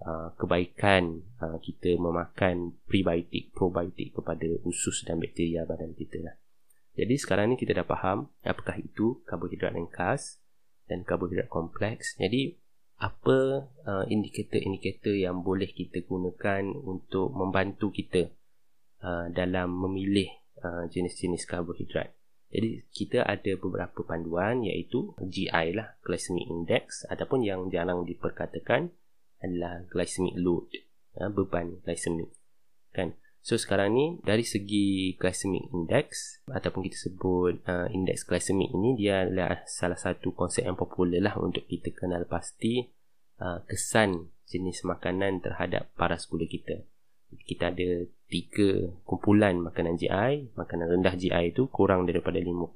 uh, 0.06 0.30
kebaikan 0.38 1.26
uh, 1.42 1.58
kita 1.58 1.98
memakan 1.98 2.78
prebiotik, 2.86 3.50
probiotik 3.50 4.14
kepada 4.14 4.46
usus 4.62 5.02
dan 5.02 5.18
bakteria 5.18 5.66
badan 5.66 5.90
kita 5.98 6.22
lah. 6.22 6.38
Jadi 6.94 7.14
sekarang 7.18 7.50
ni 7.50 7.56
kita 7.58 7.74
dah 7.74 7.86
faham 7.86 8.30
apakah 8.46 8.78
itu 8.78 9.18
karbohidrat 9.26 9.74
ringkas 9.74 10.38
dan 10.86 11.02
karbohidrat 11.02 11.50
kompleks. 11.50 12.14
Jadi 12.14 12.54
apa 13.02 13.66
uh, 13.66 14.04
indikator-indikator 14.06 15.18
yang 15.18 15.42
boleh 15.42 15.66
kita 15.66 16.06
gunakan 16.06 16.62
untuk 16.70 17.34
membantu 17.34 17.90
kita 17.90 18.30
uh, 19.02 19.26
dalam 19.34 19.74
memilih 19.74 20.30
uh, 20.62 20.86
jenis-jenis 20.86 21.42
karbohidrat. 21.50 22.14
Jadi 22.54 22.86
kita 22.94 23.26
ada 23.26 23.58
beberapa 23.58 24.06
panduan 24.06 24.62
iaitu 24.62 25.10
GI 25.18 25.74
lah, 25.74 25.98
glycemic 26.06 26.46
index 26.46 27.02
ataupun 27.10 27.42
yang 27.42 27.66
jarang 27.66 28.06
diperkatakan 28.06 28.94
adalah 29.42 29.82
glycemic 29.90 30.38
load, 30.38 30.70
ya, 31.18 31.26
beban 31.34 31.82
glycemic. 31.82 32.30
Kan? 32.94 33.18
So 33.44 33.58
sekarang 33.58 33.92
ni 33.92 34.06
dari 34.22 34.46
segi 34.46 35.18
glycemic 35.18 35.68
index 35.74 36.40
ataupun 36.46 36.86
kita 36.86 36.96
sebut 37.10 37.60
uh, 37.66 37.90
index 37.92 38.24
glycemic 38.24 38.72
ini 38.72 38.96
dia 38.96 39.26
adalah 39.26 39.66
salah 39.66 39.98
satu 39.98 40.32
konsep 40.32 40.64
yang 40.64 40.78
popular 40.78 41.20
lah 41.20 41.36
untuk 41.36 41.66
kita 41.68 41.92
kenal 41.92 42.24
pasti 42.24 42.88
uh, 43.42 43.60
kesan 43.68 44.32
jenis 44.48 44.86
makanan 44.88 45.42
terhadap 45.42 45.90
paras 45.98 46.24
gula 46.30 46.46
kita. 46.48 46.86
Kita 47.34 47.74
ada 47.74 48.06
tiga 48.34 48.90
kumpulan 49.06 49.62
makanan 49.62 49.94
GI. 49.94 50.58
Makanan 50.58 50.98
rendah 50.98 51.14
GI 51.14 51.54
itu 51.54 51.70
kurang 51.70 52.10
daripada 52.10 52.42
55. 52.42 52.74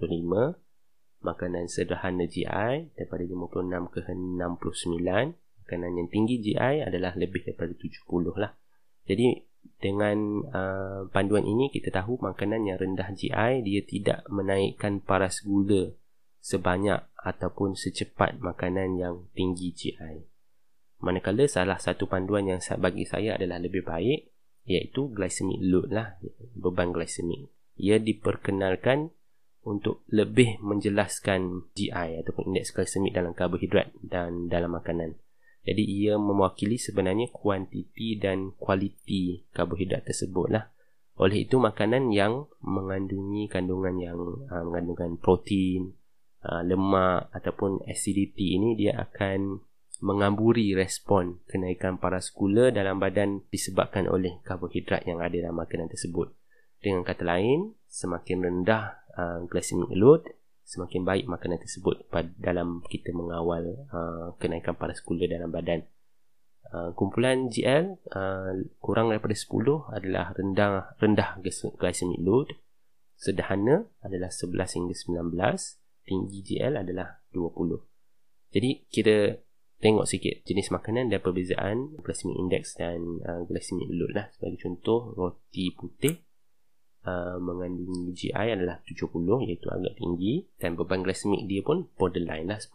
Makanan 1.18 1.66
sederhana 1.66 2.30
GI 2.30 2.94
daripada 2.94 3.26
56 3.26 3.90
ke 3.90 4.00
69. 4.06 5.34
Makanan 5.66 5.90
yang 5.98 6.08
tinggi 6.14 6.36
GI 6.38 6.86
adalah 6.86 7.18
lebih 7.18 7.42
daripada 7.42 7.74
70 7.74 8.06
lah. 8.38 8.54
Jadi 9.10 9.50
dengan 9.82 10.46
uh, 10.46 11.10
panduan 11.10 11.42
ini 11.42 11.74
kita 11.74 11.90
tahu 11.90 12.22
makanan 12.22 12.70
yang 12.70 12.78
rendah 12.78 13.10
GI 13.10 13.66
dia 13.66 13.82
tidak 13.82 14.22
menaikkan 14.30 15.02
paras 15.02 15.42
gula 15.42 15.90
sebanyak 16.38 17.02
ataupun 17.18 17.74
secepat 17.74 18.38
makanan 18.38 18.94
yang 18.94 19.26
tinggi 19.34 19.74
GI. 19.74 20.22
Manakala 21.02 21.50
salah 21.50 21.82
satu 21.82 22.06
panduan 22.06 22.46
yang 22.46 22.62
bagi 22.78 23.02
saya 23.06 23.34
adalah 23.34 23.58
lebih 23.58 23.82
baik 23.82 24.37
iaitu 24.68 25.08
glycemic 25.08 25.58
load 25.64 25.88
lah, 25.88 26.20
beban 26.52 26.92
glycemic. 26.92 27.48
Ia 27.80 27.96
diperkenalkan 27.96 29.10
untuk 29.64 30.04
lebih 30.12 30.60
menjelaskan 30.60 31.72
GI 31.72 32.20
ataupun 32.22 32.52
indeks 32.52 32.76
glycemic 32.76 33.16
dalam 33.16 33.32
karbohidrat 33.32 33.90
dan 34.04 34.46
dalam 34.52 34.76
makanan. 34.76 35.16
Jadi 35.68 35.84
ia 35.84 36.16
mewakili 36.16 36.80
sebenarnya 36.80 37.28
kuantiti 37.28 38.16
dan 38.16 38.56
kualiti 38.56 39.44
karbohidrat 39.52 40.08
tersebut 40.08 40.48
lah. 40.48 40.64
Oleh 41.18 41.44
itu 41.44 41.58
makanan 41.58 42.14
yang 42.14 42.46
mengandungi 42.62 43.50
kandungan 43.50 43.98
yang 43.98 44.16
uh, 44.48 44.62
mengandungkan 44.64 45.18
protein, 45.18 45.92
uh, 46.46 46.62
lemak 46.62 47.28
ataupun 47.34 47.84
acidity 47.84 48.54
ini 48.54 48.78
dia 48.78 48.96
akan 48.96 49.60
mengamburi 49.98 50.78
respon 50.78 51.42
kenaikan 51.50 51.98
paras 51.98 52.30
gula 52.30 52.70
dalam 52.70 53.02
badan 53.02 53.42
disebabkan 53.50 54.06
oleh 54.06 54.38
karbohidrat 54.46 55.02
yang 55.10 55.18
ada 55.18 55.34
dalam 55.34 55.58
makanan 55.58 55.90
tersebut. 55.90 56.30
Dengan 56.78 57.02
kata 57.02 57.26
lain, 57.26 57.74
semakin 57.90 58.38
rendah 58.46 59.02
uh, 59.18 59.38
glycemic 59.50 59.90
load, 59.98 60.22
semakin 60.62 61.02
baik 61.02 61.26
makanan 61.26 61.58
tersebut 61.58 62.06
dalam 62.38 62.86
kita 62.86 63.10
mengawal 63.10 63.88
uh, 63.90 64.38
kenaikan 64.38 64.78
paras 64.78 65.02
gula 65.02 65.26
dalam 65.26 65.50
badan. 65.50 65.82
Uh, 66.68 66.92
kumpulan 66.92 67.48
GL 67.48 67.96
uh, 68.12 68.52
kurang 68.78 69.08
daripada 69.08 69.32
10 69.32 69.88
adalah 69.88 70.36
rendah 70.36 70.94
rendah 71.00 71.30
glycemic 71.74 72.20
load. 72.22 72.54
Sederhana 73.18 73.90
adalah 73.98 74.30
11 74.30 74.78
hingga 74.78 74.94
19, 74.94 76.06
tinggi 76.06 76.38
GL 76.46 76.78
adalah 76.78 77.18
20. 77.34 77.82
Jadi 78.54 78.70
kita 78.94 79.42
tengok 79.78 80.06
sikit 80.10 80.42
jenis 80.42 80.74
makanan 80.74 81.10
dan 81.10 81.22
perbezaan 81.22 81.98
glycemic 82.02 82.36
index 82.38 82.74
dan 82.74 83.22
uh, 83.22 83.42
glycemic 83.46 83.86
load 83.90 84.12
lah. 84.14 84.26
Sebagai 84.34 84.58
contoh 84.62 85.14
roti 85.14 85.74
putih 85.74 86.16
Uh, 87.08 87.40
mengandungi 87.40 88.12
GI 88.12 88.58
adalah 88.58 88.84
70 88.84 89.08
iaitu 89.48 89.70
agak 89.70 89.96
tinggi. 89.96 90.44
Dan 90.60 90.76
beban 90.76 91.00
glycemic 91.00 91.46
dia 91.48 91.64
pun 91.64 91.88
borderline 91.96 92.44
lah 92.44 92.60
10 92.60 92.74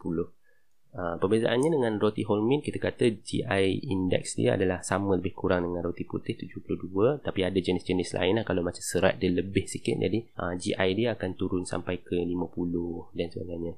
uh, 0.94 1.16
perbezaannya 1.18 1.70
dengan 1.70 1.92
roti 1.98 2.22
whole 2.24 2.42
meal 2.42 2.62
kita 2.62 2.78
kata 2.78 3.20
GI 3.20 3.84
index 3.84 4.38
dia 4.38 4.54
adalah 4.54 4.80
sama 4.80 5.18
lebih 5.18 5.34
kurang 5.34 5.66
dengan 5.66 5.82
roti 5.82 6.06
putih 6.06 6.38
72 6.38 7.20
tapi 7.20 7.40
ada 7.42 7.58
jenis-jenis 7.58 8.16
lain 8.16 8.40
lah 8.40 8.44
kalau 8.46 8.62
macam 8.62 8.82
serat 8.82 9.18
dia 9.18 9.30
lebih 9.30 9.66
sikit. 9.66 9.98
Jadi 9.98 10.24
uh, 10.40 10.54
GI 10.56 10.88
dia 10.96 11.14
akan 11.14 11.30
turun 11.36 11.62
sampai 11.66 12.00
ke 12.02 12.16
50 12.16 13.14
dan 13.14 13.28
sebagainya 13.30 13.74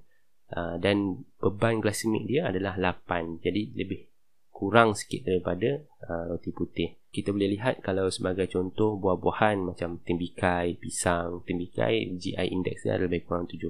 uh, 0.55 0.77
dan 0.79 1.27
beban 1.43 1.83
glycemic 1.83 2.29
dia 2.29 2.47
adalah 2.51 2.79
8 2.79 3.43
jadi 3.43 3.75
lebih 3.75 4.07
kurang 4.57 4.97
sikit 4.97 5.29
daripada 5.29 5.85
uh, 6.09 6.33
roti 6.33 6.49
putih. 6.49 6.97
Kita 7.13 7.29
boleh 7.29 7.61
lihat 7.61 7.85
kalau 7.85 8.09
sebagai 8.09 8.49
contoh 8.49 8.97
buah-buahan 8.97 9.61
macam 9.61 10.01
tembikai, 10.01 10.81
pisang, 10.81 11.45
tembikai 11.45 12.17
GI 12.17 12.47
index 12.49 12.89
dia 12.89 12.97
lebih 12.97 13.29
kurang 13.29 13.45
70 13.45 13.69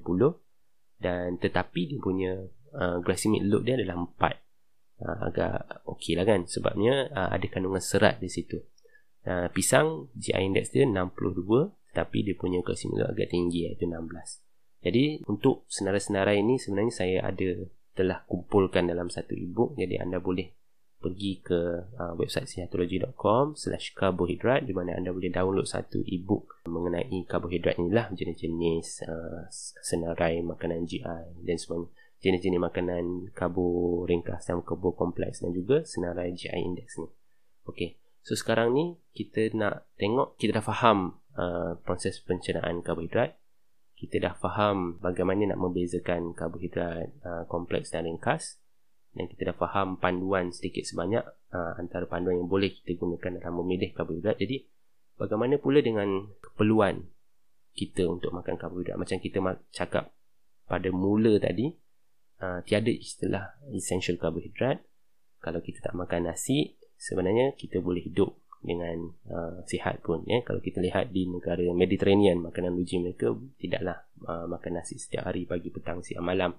dan 1.03 1.43
tetapi 1.43 1.91
dia 1.91 1.99
punya 1.99 2.39
uh, 2.79 3.03
glycemic 3.03 3.43
load 3.43 3.67
dia 3.67 3.75
adalah 3.75 3.99
4. 3.99 4.39
Uh, 4.97 5.19
agak 5.29 5.85
okey 5.91 6.17
lah 6.17 6.25
kan 6.25 6.47
sebabnya 6.47 7.11
uh, 7.11 7.35
ada 7.35 7.47
kandungan 7.51 7.83
serat 7.83 8.23
di 8.23 8.31
situ. 8.31 8.63
Uh, 9.27 9.51
pisang 9.51 10.07
GI 10.15 10.39
index 10.39 10.71
dia 10.71 10.87
62 10.87 11.75
tapi 11.99 12.23
dia 12.23 12.39
punya 12.39 12.63
glycemic 12.63 13.03
load 13.03 13.11
agak 13.11 13.35
tinggi 13.35 13.67
iaitu 13.67 13.91
16. 13.91 14.46
Jadi 14.85 15.25
untuk 15.27 15.65
senarai-senarai 15.71 16.41
ini 16.41 16.61
sebenarnya 16.61 16.95
saya 16.95 17.17
ada 17.25 17.67
telah 17.97 18.23
kumpulkan 18.29 18.87
dalam 18.87 19.09
satu 19.09 19.33
ebook. 19.33 19.75
Jadi 19.81 19.97
anda 19.97 20.21
boleh 20.21 20.53
pergi 20.97 21.39
ke 21.45 21.61
uh, 21.97 22.13
website 22.17 22.49
sihatology.com 22.49 23.55
slash 23.55 23.93
karbohidrat 23.93 24.65
di 24.65 24.73
mana 24.73 24.97
anda 24.97 25.13
boleh 25.13 25.29
download 25.29 25.69
satu 25.69 26.01
ebook 26.03 26.65
mengenai 26.67 27.23
karbohidrat 27.29 27.77
inilah 27.77 28.11
jenis-jenis 28.17 29.07
uh, 29.07 29.45
senarai 29.85 30.41
makanan 30.41 30.89
GI 30.89 31.45
dan 31.45 31.57
sebagainya 31.61 31.93
jenis-jenis 32.17 32.59
makanan 32.59 33.29
karbo 33.37 34.03
ringkas 34.09 34.49
dan 34.49 34.65
karbo 34.65 34.97
kompleks 34.97 35.45
dan 35.45 35.53
juga 35.53 35.85
senarai 35.85 36.33
GI 36.33 36.59
index 36.59 36.97
ni. 36.99 37.07
Ok 37.69 37.95
so 38.25 38.35
sekarang 38.35 38.75
ni 38.75 38.99
kita 39.15 39.53
nak 39.55 39.87
tengok 40.01 40.35
kita 40.41 40.59
dah 40.59 40.65
faham 40.65 41.21
uh, 41.39 41.77
proses 41.85 42.19
pencernaan 42.25 42.81
karbohidrat 42.81 43.37
kita 43.97 44.21
dah 44.21 44.35
faham 44.37 45.01
bagaimana 45.01 45.57
nak 45.57 45.61
membezakan 45.61 46.37
karbohidrat 46.37 47.17
uh, 47.25 47.45
kompleks 47.49 47.97
dan 47.97 48.05
ringkas 48.05 48.61
dan 49.17 49.25
kita 49.33 49.53
dah 49.53 49.57
faham 49.57 49.97
panduan 49.97 50.53
sedikit 50.53 50.85
sebanyak 50.85 51.25
uh, 51.57 51.73
antara 51.81 52.05
panduan 52.05 52.45
yang 52.45 52.49
boleh 52.53 52.69
kita 52.69 53.01
gunakan 53.01 53.41
dalam 53.41 53.57
memilih 53.65 53.97
karbohidrat. 53.97 54.37
Jadi 54.37 54.69
bagaimana 55.17 55.57
pula 55.57 55.81
dengan 55.81 56.29
keperluan 56.45 57.09
kita 57.73 58.05
untuk 58.05 58.37
makan 58.37 58.61
karbohidrat? 58.61 59.01
Macam 59.01 59.17
kita 59.17 59.41
cakap 59.73 60.13
pada 60.69 60.93
mula 60.93 61.41
tadi, 61.41 61.73
uh, 62.45 62.61
tiada 62.69 62.93
istilah 62.93 63.57
essential 63.73 64.21
karbohidrat. 64.21 64.85
Kalau 65.41 65.65
kita 65.65 65.81
tak 65.81 65.97
makan 65.97 66.29
nasi, 66.29 66.77
sebenarnya 67.01 67.57
kita 67.57 67.81
boleh 67.81 68.05
hidup 68.05 68.37
dengan 68.65 69.13
uh, 69.29 69.61
sihat 69.67 70.01
pun. 70.05 70.25
Ya? 70.25 70.41
Kalau 70.45 70.61
kita 70.61 70.81
lihat 70.81 71.13
di 71.13 71.29
negara 71.29 71.63
Mediterranean, 71.75 72.41
makanan 72.45 72.77
uji 72.77 73.03
mereka 73.03 73.35
tidaklah 73.61 74.07
uh, 74.25 74.47
makan 74.49 74.81
nasi 74.81 74.97
setiap 74.97 75.29
hari 75.29 75.45
pagi, 75.45 75.69
petang, 75.73 76.01
siang, 76.01 76.25
malam 76.25 76.57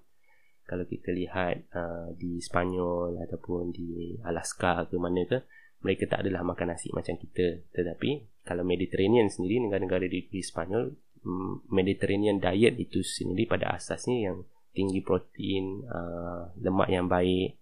kalau 0.68 0.84
kita 0.84 1.16
lihat 1.16 1.72
uh, 1.72 2.12
di 2.20 2.44
Spanyol 2.44 3.24
ataupun 3.24 3.72
di 3.72 4.20
Alaska 4.28 4.84
ke 4.92 5.00
mana 5.00 5.24
ke 5.24 5.40
mereka 5.82 6.12
tak 6.12 6.28
adalah 6.28 6.44
makan 6.44 6.76
nasi 6.76 6.92
macam 6.92 7.16
kita 7.16 7.64
tetapi 7.72 8.44
kalau 8.44 8.68
Mediterranean 8.68 9.32
sendiri 9.32 9.64
negara-negara 9.64 10.12
di, 10.12 10.28
di 10.28 10.44
Spanyol 10.44 10.92
mm, 11.24 11.72
Mediterranean 11.72 12.44
diet 12.44 12.76
itu 12.76 13.00
sendiri 13.00 13.48
pada 13.48 13.80
asasnya 13.80 14.28
yang 14.30 14.38
tinggi 14.76 15.00
protein 15.00 15.88
uh, 15.88 16.52
lemak 16.60 16.92
yang 16.92 17.08
baik 17.08 17.56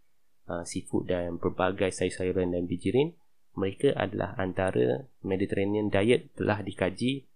uh, 0.50 0.66
seafood 0.66 1.06
dan 1.06 1.38
berbagai 1.38 1.94
sayur-sayuran 1.94 2.58
dan 2.58 2.66
bijirin 2.66 3.14
mereka 3.56 3.96
adalah 3.96 4.36
antara 4.38 5.08
Mediterranean 5.26 5.90
diet 5.92 6.36
telah 6.36 6.62
dikaji 6.62 7.28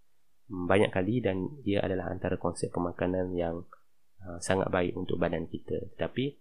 banyak 0.50 0.92
kali 0.92 1.22
dan 1.24 1.60
ia 1.66 1.82
adalah 1.82 2.12
antara 2.12 2.36
konsep 2.36 2.74
pemakanan 2.74 3.34
yang 3.34 3.66
Uh, 4.20 4.36
sangat 4.44 4.68
baik 4.68 5.00
untuk 5.00 5.16
badan 5.16 5.48
kita 5.48 5.80
tetapi 5.96 6.36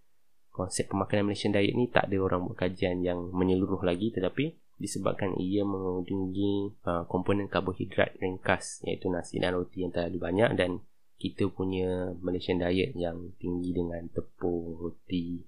konsep 0.51 0.91
pemakanan 0.91 1.31
Malaysian 1.31 1.55
diet 1.55 1.79
ni 1.79 1.87
tak 1.87 2.11
ada 2.11 2.19
orang 2.19 2.51
buat 2.51 2.59
kajian 2.59 3.07
yang 3.07 3.31
menyeluruh 3.31 3.79
lagi 3.87 4.11
tetapi 4.11 4.59
disebabkan 4.83 5.39
ia 5.39 5.63
mengandungi 5.63 6.75
uh, 6.83 7.07
komponen 7.07 7.47
karbohidrat 7.47 8.19
ringkas 8.19 8.83
iaitu 8.83 9.07
nasi 9.07 9.39
dan 9.39 9.55
roti 9.55 9.87
yang 9.87 9.95
terlalu 9.95 10.19
banyak 10.19 10.59
dan 10.59 10.83
kita 11.23 11.47
punya 11.55 12.19
Malaysian 12.19 12.59
diet 12.59 12.99
yang 12.99 13.31
tinggi 13.39 13.71
dengan 13.71 14.11
tepung, 14.11 14.75
roti, 14.75 15.39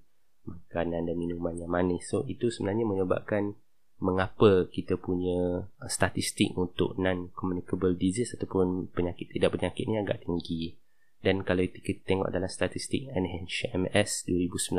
makanan 0.47 1.11
dan 1.11 1.15
minuman 1.19 1.59
yang 1.59 1.67
manis. 1.67 2.07
So 2.07 2.23
itu 2.31 2.47
sebenarnya 2.47 2.87
menyebabkan 2.87 3.59
mengapa 4.01 4.65
kita 4.67 4.97
punya 4.97 5.69
uh, 5.69 5.89
statistik 5.89 6.57
untuk 6.57 6.97
non-communicable 6.97 7.93
disease 7.95 8.33
ataupun 8.33 8.89
penyakit 8.91 9.29
tidak 9.29 9.55
penyakit 9.55 9.85
ni 9.85 10.01
agak 10.01 10.25
tinggi. 10.25 10.81
Dan 11.21 11.45
kalau 11.45 11.61
kita 11.61 12.01
tengok 12.01 12.33
dalam 12.33 12.49
statistik 12.49 13.05
NHMS 13.13 14.25
2019 14.25 14.73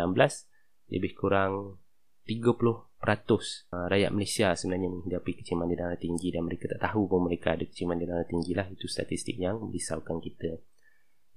Lebih 0.91 1.13
kurang 1.15 1.79
30% 2.27 2.51
uh, 2.51 3.87
rakyat 3.87 4.11
Malaysia 4.11 4.51
sebenarnya 4.59 4.91
menghadapi 4.91 5.39
keciuman 5.39 5.71
di 5.71 5.79
darah 5.79 5.99
tinggi 5.99 6.35
Dan 6.35 6.51
mereka 6.51 6.67
tak 6.67 6.83
tahu 6.83 7.07
pun 7.07 7.31
mereka 7.31 7.55
ada 7.55 7.63
keciuman 7.63 7.95
di 7.95 8.11
darah 8.11 8.27
tinggi 8.27 8.59
lah 8.59 8.67
Itu 8.67 8.91
statistik 8.91 9.39
yang 9.39 9.71
merisaukan 9.71 10.19
kita 10.19 10.59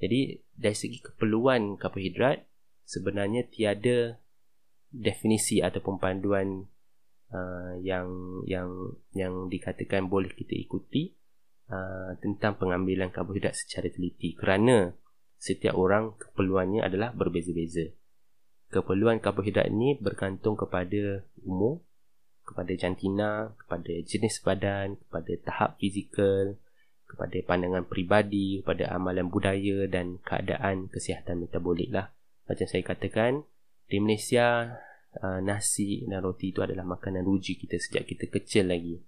Jadi 0.02 0.42
dari 0.58 0.78
segi 0.78 0.98
keperluan 1.06 1.78
karbohidrat 1.78 2.42
Sebenarnya 2.86 3.46
tiada 3.46 4.18
definisi 4.90 5.62
ataupun 5.62 6.02
panduan 6.02 6.66
uh, 7.36 7.76
yang 7.84 8.08
yang 8.48 8.96
yang 9.12 9.52
dikatakan 9.52 10.08
boleh 10.08 10.32
kita 10.32 10.56
ikuti 10.56 11.12
Uh, 11.66 12.14
tentang 12.22 12.62
pengambilan 12.62 13.10
karbohidrat 13.10 13.58
secara 13.58 13.90
teliti 13.90 14.38
kerana 14.38 14.94
setiap 15.42 15.74
orang 15.74 16.14
keperluannya 16.14 16.86
adalah 16.86 17.10
berbeza-beza. 17.10 17.90
keperluan 18.70 19.24
karbohidrat 19.24 19.72
ini 19.72 19.96
bergantung 19.96 20.60
kepada 20.60 21.24
umur, 21.46 21.82
kepada 22.44 22.76
jantina, 22.76 23.56
kepada 23.56 23.94
jenis 24.04 24.44
badan, 24.44 25.00
kepada 25.08 25.34
tahap 25.42 25.80
fizikal, 25.80 26.60
kepada 27.08 27.38
pandangan 27.46 27.86
peribadi, 27.88 28.62
kepada 28.62 28.92
amalan 28.92 29.32
budaya 29.32 29.88
dan 29.88 30.20
keadaan 30.22 30.92
kesihatan 30.92 31.46
metabolik 31.46 31.90
lah. 31.94 32.12
Macam 32.46 32.68
saya 32.68 32.84
katakan, 32.86 33.48
di 33.90 33.98
Malaysia, 34.02 34.78
uh, 35.22 35.40
nasi 35.44 36.04
dan 36.08 36.24
roti 36.24 36.52
itu 36.52 36.64
adalah 36.64 36.84
makanan 36.84 37.24
ruji 37.24 37.56
kita 37.60 37.80
sejak 37.80 38.10
kita 38.10 38.28
kecil 38.32 38.72
lagi. 38.72 39.00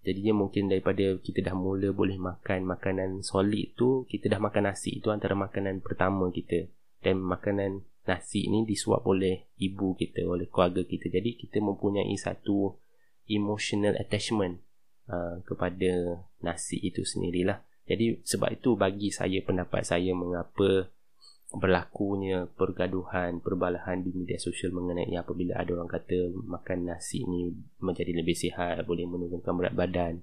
Jadinya 0.00 0.44
mungkin 0.44 0.72
daripada 0.72 1.20
kita 1.20 1.44
dah 1.44 1.52
mula 1.52 1.92
boleh 1.92 2.16
makan 2.16 2.64
makanan 2.64 3.20
solid 3.20 3.76
tu, 3.76 4.08
kita 4.08 4.32
dah 4.32 4.40
makan 4.40 4.72
nasi 4.72 4.96
itu 4.96 5.12
antara 5.12 5.36
makanan 5.36 5.84
pertama 5.84 6.32
kita. 6.32 6.72
Dan 7.04 7.20
makanan 7.20 7.84
nasi 8.08 8.48
ni 8.48 8.64
disuap 8.64 9.04
oleh 9.04 9.52
ibu 9.60 9.92
kita, 9.96 10.24
oleh 10.24 10.48
keluarga 10.48 10.84
kita. 10.88 11.12
Jadi 11.12 11.36
kita 11.36 11.60
mempunyai 11.60 12.16
satu 12.16 12.80
emotional 13.28 13.94
attachment 14.00 14.64
uh, 15.12 15.44
kepada 15.44 16.24
nasi 16.40 16.80
itu 16.80 17.04
sendirilah. 17.04 17.60
Jadi 17.84 18.24
sebab 18.24 18.56
itu 18.56 18.78
bagi 18.78 19.12
saya 19.12 19.42
pendapat 19.44 19.84
saya 19.84 20.16
mengapa 20.16 20.88
berlakunya 21.50 22.46
pergaduhan, 22.54 23.42
perbalahan 23.42 24.06
di 24.06 24.14
media 24.14 24.38
sosial 24.38 24.70
mengenai 24.70 25.10
apabila 25.18 25.58
ada 25.58 25.74
orang 25.74 25.90
kata 25.90 26.30
makan 26.46 26.86
nasi 26.86 27.26
ni 27.26 27.50
menjadi 27.82 28.14
lebih 28.14 28.38
sihat, 28.38 28.86
boleh 28.86 29.06
menurunkan 29.06 29.52
berat 29.58 29.74
badan 29.74 30.14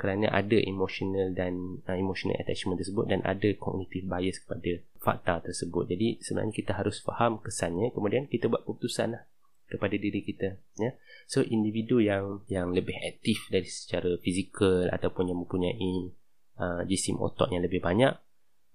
kerana 0.00 0.32
ada 0.32 0.56
emotional 0.56 1.36
dan 1.36 1.84
uh, 1.84 1.92
emotional 1.92 2.40
attachment 2.40 2.80
tersebut 2.80 3.04
dan 3.04 3.20
ada 3.20 3.52
cognitive 3.60 4.08
bias 4.08 4.40
kepada 4.40 4.80
fakta 4.96 5.52
tersebut. 5.52 5.92
Jadi 5.92 6.24
sebenarnya 6.24 6.56
kita 6.56 6.72
harus 6.72 7.04
faham 7.04 7.36
kesannya 7.44 7.92
kemudian 7.92 8.24
kita 8.24 8.48
buat 8.48 8.64
keputusan 8.64 9.12
lah 9.12 9.28
kepada 9.68 10.00
diri 10.00 10.24
kita 10.24 10.56
ya. 10.80 10.96
So 11.28 11.44
individu 11.44 12.00
yang 12.00 12.48
yang 12.48 12.72
lebih 12.72 12.96
aktif 12.96 13.44
dari 13.52 13.68
secara 13.68 14.16
fizikal 14.24 14.88
ataupun 14.88 15.28
yang 15.28 15.44
mempunyai 15.44 16.16
uh, 16.56 16.82
jisim 16.88 17.20
otot 17.20 17.52
yang 17.52 17.60
lebih 17.60 17.84
banyak 17.84 18.16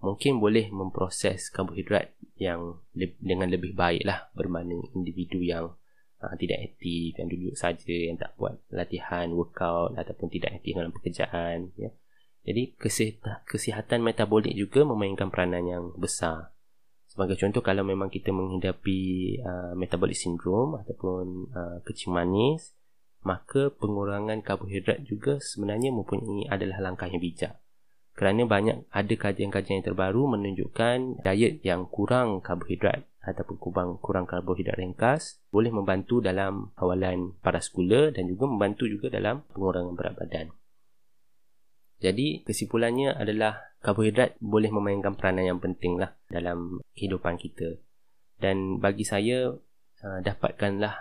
mungkin 0.06 0.38
boleh 0.38 0.70
memproses 0.70 1.50
karbohidrat 1.50 2.14
yang 2.38 2.78
le- 2.94 3.18
dengan 3.18 3.50
lebih 3.50 3.74
baik 3.74 4.06
lah. 4.06 4.30
Berbanding 4.38 4.94
individu 4.94 5.42
yang 5.42 5.74
uh, 6.22 6.34
tidak 6.38 6.62
aktif 6.72 7.18
yang 7.18 7.28
duduk 7.28 7.58
saja 7.58 7.96
yang 8.14 8.22
tak 8.22 8.38
buat 8.38 8.62
latihan 8.70 9.34
workout 9.34 9.98
ataupun 9.98 10.30
tidak 10.30 10.62
aktif 10.62 10.78
dalam 10.78 10.94
pekerjaan 10.94 11.74
ya. 11.76 11.90
Jadi 12.46 12.78
kesihatan, 12.78 13.42
kesihatan 13.50 14.06
metabolik 14.06 14.54
juga 14.54 14.86
memainkan 14.86 15.34
peranan 15.34 15.66
yang 15.66 15.84
besar. 15.98 16.54
Sebagai 17.10 17.42
contoh 17.42 17.66
kalau 17.66 17.82
memang 17.82 18.14
kita 18.14 18.30
menghidapi 18.30 19.00
uh, 19.42 19.74
metabolic 19.74 20.14
syndrome 20.14 20.78
ataupun 20.78 21.50
uh, 21.50 21.78
kecing 21.82 22.14
manis 22.14 22.76
maka 23.26 23.74
pengurangan 23.74 24.46
karbohidrat 24.46 25.02
juga 25.02 25.42
sebenarnya 25.42 25.90
mempunyai 25.90 26.46
adalah 26.46 26.78
langkah 26.78 27.10
yang 27.10 27.18
bijak 27.18 27.58
kerana 28.16 28.48
banyak 28.48 28.88
ada 28.96 29.14
kajian-kajian 29.20 29.84
yang 29.84 29.88
terbaru 29.92 30.24
menunjukkan 30.32 31.20
diet 31.20 31.60
yang 31.68 31.84
kurang 31.92 32.40
karbohidrat 32.40 33.04
ataupun 33.20 33.60
kurang, 33.60 33.90
kurang 34.00 34.26
karbohidrat 34.26 34.80
ringkas 34.80 35.44
boleh 35.52 35.74
membantu 35.74 36.24
dalam 36.24 36.72
kawalan 36.80 37.36
para 37.44 37.60
skula 37.60 38.16
dan 38.16 38.32
juga 38.32 38.48
membantu 38.48 38.88
juga 38.88 39.12
dalam 39.12 39.44
pengurangan 39.52 39.94
berat 40.00 40.16
badan. 40.16 40.48
Jadi 42.00 42.48
kesimpulannya 42.48 43.16
adalah 43.16 43.76
karbohidrat 43.84 44.40
boleh 44.40 44.72
memainkan 44.72 45.20
peranan 45.20 45.52
yang 45.56 45.60
penting 45.60 46.00
lah 46.00 46.16
dalam 46.32 46.80
kehidupan 46.96 47.36
kita. 47.36 47.80
Dan 48.40 48.80
bagi 48.84 49.08
saya, 49.08 49.52
uh, 50.04 50.20
dapatkanlah 50.24 50.96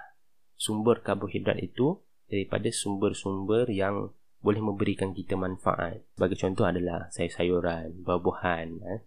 sumber 0.54 1.02
karbohidrat 1.02 1.58
itu 1.62 1.98
daripada 2.30 2.70
sumber-sumber 2.70 3.68
yang 3.70 4.14
boleh 4.44 4.60
memberikan 4.60 5.16
kita 5.16 5.40
manfaat. 5.40 6.04
Sebagai 6.12 6.36
contoh 6.36 6.68
adalah 6.68 7.08
sayur-sayuran, 7.08 8.04
buah-buahan 8.04 8.68
eh, 8.84 9.00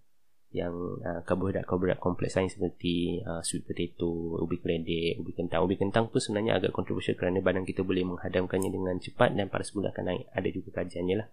yang 0.49 0.73
uh, 1.05 1.21
karbohidrat-karbohidrat 1.21 2.01
kompleks 2.01 2.33
lain 2.33 2.49
seperti 2.49 3.21
uh, 3.21 3.45
sweet 3.45 3.61
potato, 3.69 4.41
ubi 4.41 4.57
keledek, 4.57 5.21
ubi 5.21 5.37
kentang. 5.37 5.61
Ubi 5.61 5.77
kentang 5.77 6.09
pun 6.09 6.17
sebenarnya 6.17 6.57
agak 6.57 6.73
kontroversial 6.73 7.13
kerana 7.13 7.37
badan 7.45 7.69
kita 7.69 7.85
boleh 7.85 8.01
menghadamkannya 8.09 8.73
dengan 8.73 8.97
cepat 8.97 9.37
dan 9.37 9.53
pada 9.53 9.61
sebulan 9.61 9.93
akan 9.93 10.05
naik. 10.09 10.25
Ada 10.33 10.49
juga 10.49 10.69
kajiannya 10.81 11.15
lah. 11.21 11.27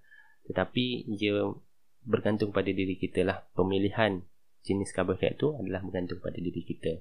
Tetapi 0.53 0.85
ia 1.09 1.49
bergantung 2.05 2.53
pada 2.53 2.69
diri 2.69 3.01
kita 3.01 3.25
lah. 3.25 3.41
Pemilihan 3.57 4.21
jenis 4.69 4.93
karbohidrat 4.93 5.41
itu 5.41 5.57
adalah 5.57 5.81
bergantung 5.81 6.21
pada 6.21 6.37
diri 6.37 6.61
kita. 6.61 7.01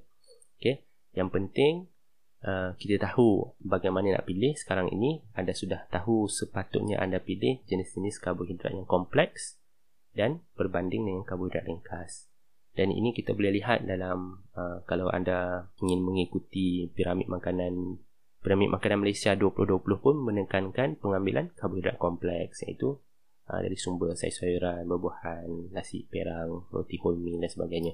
Okay? 0.56 0.88
Yang 1.12 1.30
penting 1.36 1.74
Uh, 2.44 2.76
kita 2.76 3.00
tahu 3.00 3.56
bagaimana 3.64 4.20
nak 4.20 4.28
pilih. 4.28 4.52
Sekarang 4.60 4.92
ini 4.92 5.24
anda 5.32 5.56
sudah 5.56 5.88
tahu 5.88 6.28
sepatutnya 6.28 7.00
anda 7.00 7.24
pilih 7.24 7.64
jenis-jenis 7.72 8.20
karbohidrat 8.20 8.76
yang 8.76 8.84
kompleks 8.84 9.64
dan 10.12 10.44
berbanding 10.60 11.08
dengan 11.08 11.24
karbohidrat 11.24 11.64
ringkas. 11.64 12.28
Dan 12.76 12.92
ini 12.92 13.16
kita 13.16 13.32
boleh 13.32 13.56
lihat 13.56 13.88
dalam 13.88 14.44
uh, 14.60 14.84
kalau 14.84 15.08
anda 15.08 15.72
ingin 15.80 16.04
mengikuti 16.04 16.92
piramid 16.92 17.32
makanan 17.32 18.04
piramid 18.44 18.76
makanan 18.76 19.08
Malaysia 19.08 19.32
2020 19.40 19.80
pun 20.04 20.16
menekankan 20.20 21.00
pengambilan 21.00 21.56
karbohidrat 21.56 21.96
kompleks 21.96 22.60
iaitu 22.68 23.00
uh, 23.48 23.60
dari 23.64 23.80
sumber 23.80 24.20
sayur-sayuran, 24.20 24.84
buah-buahan, 24.84 25.72
nasi 25.72 26.04
perang, 26.12 26.68
roti 26.76 27.00
wholemeal 27.00 27.40
dan 27.40 27.48
sebagainya. 27.48 27.94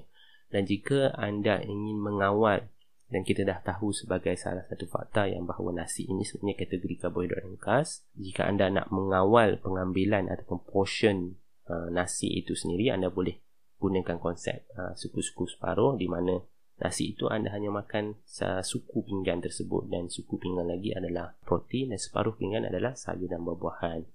Dan 0.50 0.66
jika 0.66 1.14
anda 1.14 1.62
ingin 1.62 2.02
mengawal 2.02 2.66
dan 3.10 3.26
kita 3.26 3.42
dah 3.42 3.58
tahu 3.60 3.90
sebagai 3.90 4.38
salah 4.38 4.62
satu 4.70 4.86
fakta 4.86 5.26
yang 5.26 5.42
bahawa 5.42 5.82
nasi 5.82 6.06
ini 6.06 6.22
sebenarnya 6.22 6.62
kategori 6.62 6.94
karbohidrat 7.02 7.42
ringkas 7.42 8.06
jika 8.14 8.46
anda 8.46 8.70
nak 8.70 8.86
mengawal 8.94 9.58
pengambilan 9.58 10.30
ataupun 10.30 10.62
portion 10.62 11.34
uh, 11.66 11.90
nasi 11.90 12.30
itu 12.30 12.54
sendiri 12.54 12.94
anda 12.94 13.10
boleh 13.10 13.42
gunakan 13.82 14.16
konsep 14.22 14.62
uh, 14.78 14.94
suku-suku 14.94 15.50
separuh 15.50 15.98
di 15.98 16.06
mana 16.06 16.38
nasi 16.80 17.12
itu 17.12 17.28
anda 17.28 17.52
hanya 17.52 17.68
makan 17.68 18.16
suku 18.64 19.04
pinggan 19.04 19.44
tersebut 19.44 19.92
dan 19.92 20.08
suku 20.08 20.40
pinggan 20.40 20.64
lagi 20.64 20.96
adalah 20.96 21.36
protein 21.44 21.92
dan 21.92 22.00
separuh 22.00 22.32
pinggan 22.40 22.64
adalah 22.64 22.96
sayur 22.96 23.28
dan 23.28 23.44
buah-buahan. 23.44 24.08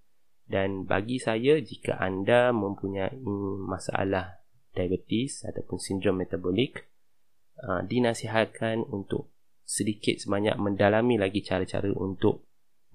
Dan 0.45 0.89
bagi 0.89 1.21
saya 1.21 1.61
jika 1.61 2.01
anda 2.01 2.49
mempunyai 2.49 3.21
masalah 3.69 4.41
diabetes 4.73 5.45
ataupun 5.45 5.77
sindrom 5.77 6.21
metabolik 6.21 6.89
uh, 7.63 7.81
dinasihatkan 7.85 8.83
untuk 8.89 9.31
sedikit 9.65 10.21
sebanyak 10.21 10.55
mendalami 10.61 11.17
lagi 11.17 11.41
cara-cara 11.41 11.89
untuk 11.89 12.45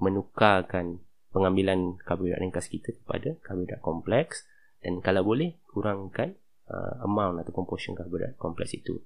menukarkan 0.01 1.03
pengambilan 1.31 1.99
karbohidrat 2.03 2.42
ringkas 2.42 2.66
kita 2.70 2.94
kepada 2.94 3.38
karbohidrat 3.42 3.83
kompleks 3.83 4.46
dan 4.81 4.99
kalau 5.05 5.23
boleh 5.23 5.61
kurangkan 5.70 6.35
uh, 6.70 7.05
amount 7.07 7.42
ataupun 7.44 7.64
portion 7.68 7.94
karbohidrat 7.94 8.38
kompleks 8.40 8.75
itu. 8.75 8.99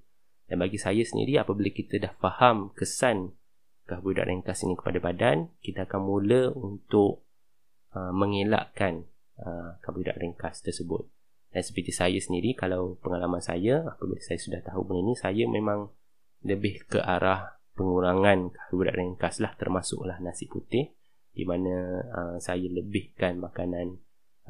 Dan 0.45 0.61
bagi 0.61 0.77
saya 0.77 1.01
sendiri 1.01 1.41
apabila 1.41 1.73
kita 1.73 1.97
dah 1.97 2.13
faham 2.21 2.69
kesan 2.77 3.33
karbohidrat 3.89 4.29
ringkas 4.29 4.61
ini 4.65 4.77
kepada 4.77 5.01
badan, 5.01 5.49
kita 5.61 5.89
akan 5.89 6.01
mula 6.05 6.53
untuk 6.53 7.25
uh, 7.93 8.13
mengelakkan 8.13 9.05
uh, 9.41 9.77
karbohidrat 9.81 10.21
ringkas 10.21 10.61
tersebut. 10.61 11.05
Dan 11.55 11.63
seperti 11.63 11.95
saya 11.95 12.19
sendiri, 12.19 12.51
kalau 12.51 12.99
pengalaman 12.99 13.39
saya, 13.39 13.87
apabila 13.87 14.19
saya 14.19 14.35
sudah 14.35 14.59
tahu 14.59 14.83
benda 14.83 15.07
ini, 15.07 15.15
saya 15.15 15.47
memang 15.47 15.87
lebih 16.43 16.83
ke 16.83 16.99
arah 16.99 17.55
pengurangan 17.79 18.51
karbohidrat 18.51 18.99
ringkas 18.99 19.39
lah, 19.39 19.55
termasuklah 19.55 20.19
nasi 20.19 20.51
putih, 20.51 20.91
di 21.31 21.47
mana 21.47 22.03
uh, 22.11 22.37
saya 22.43 22.67
lebihkan 22.67 23.39
makanan 23.39 23.95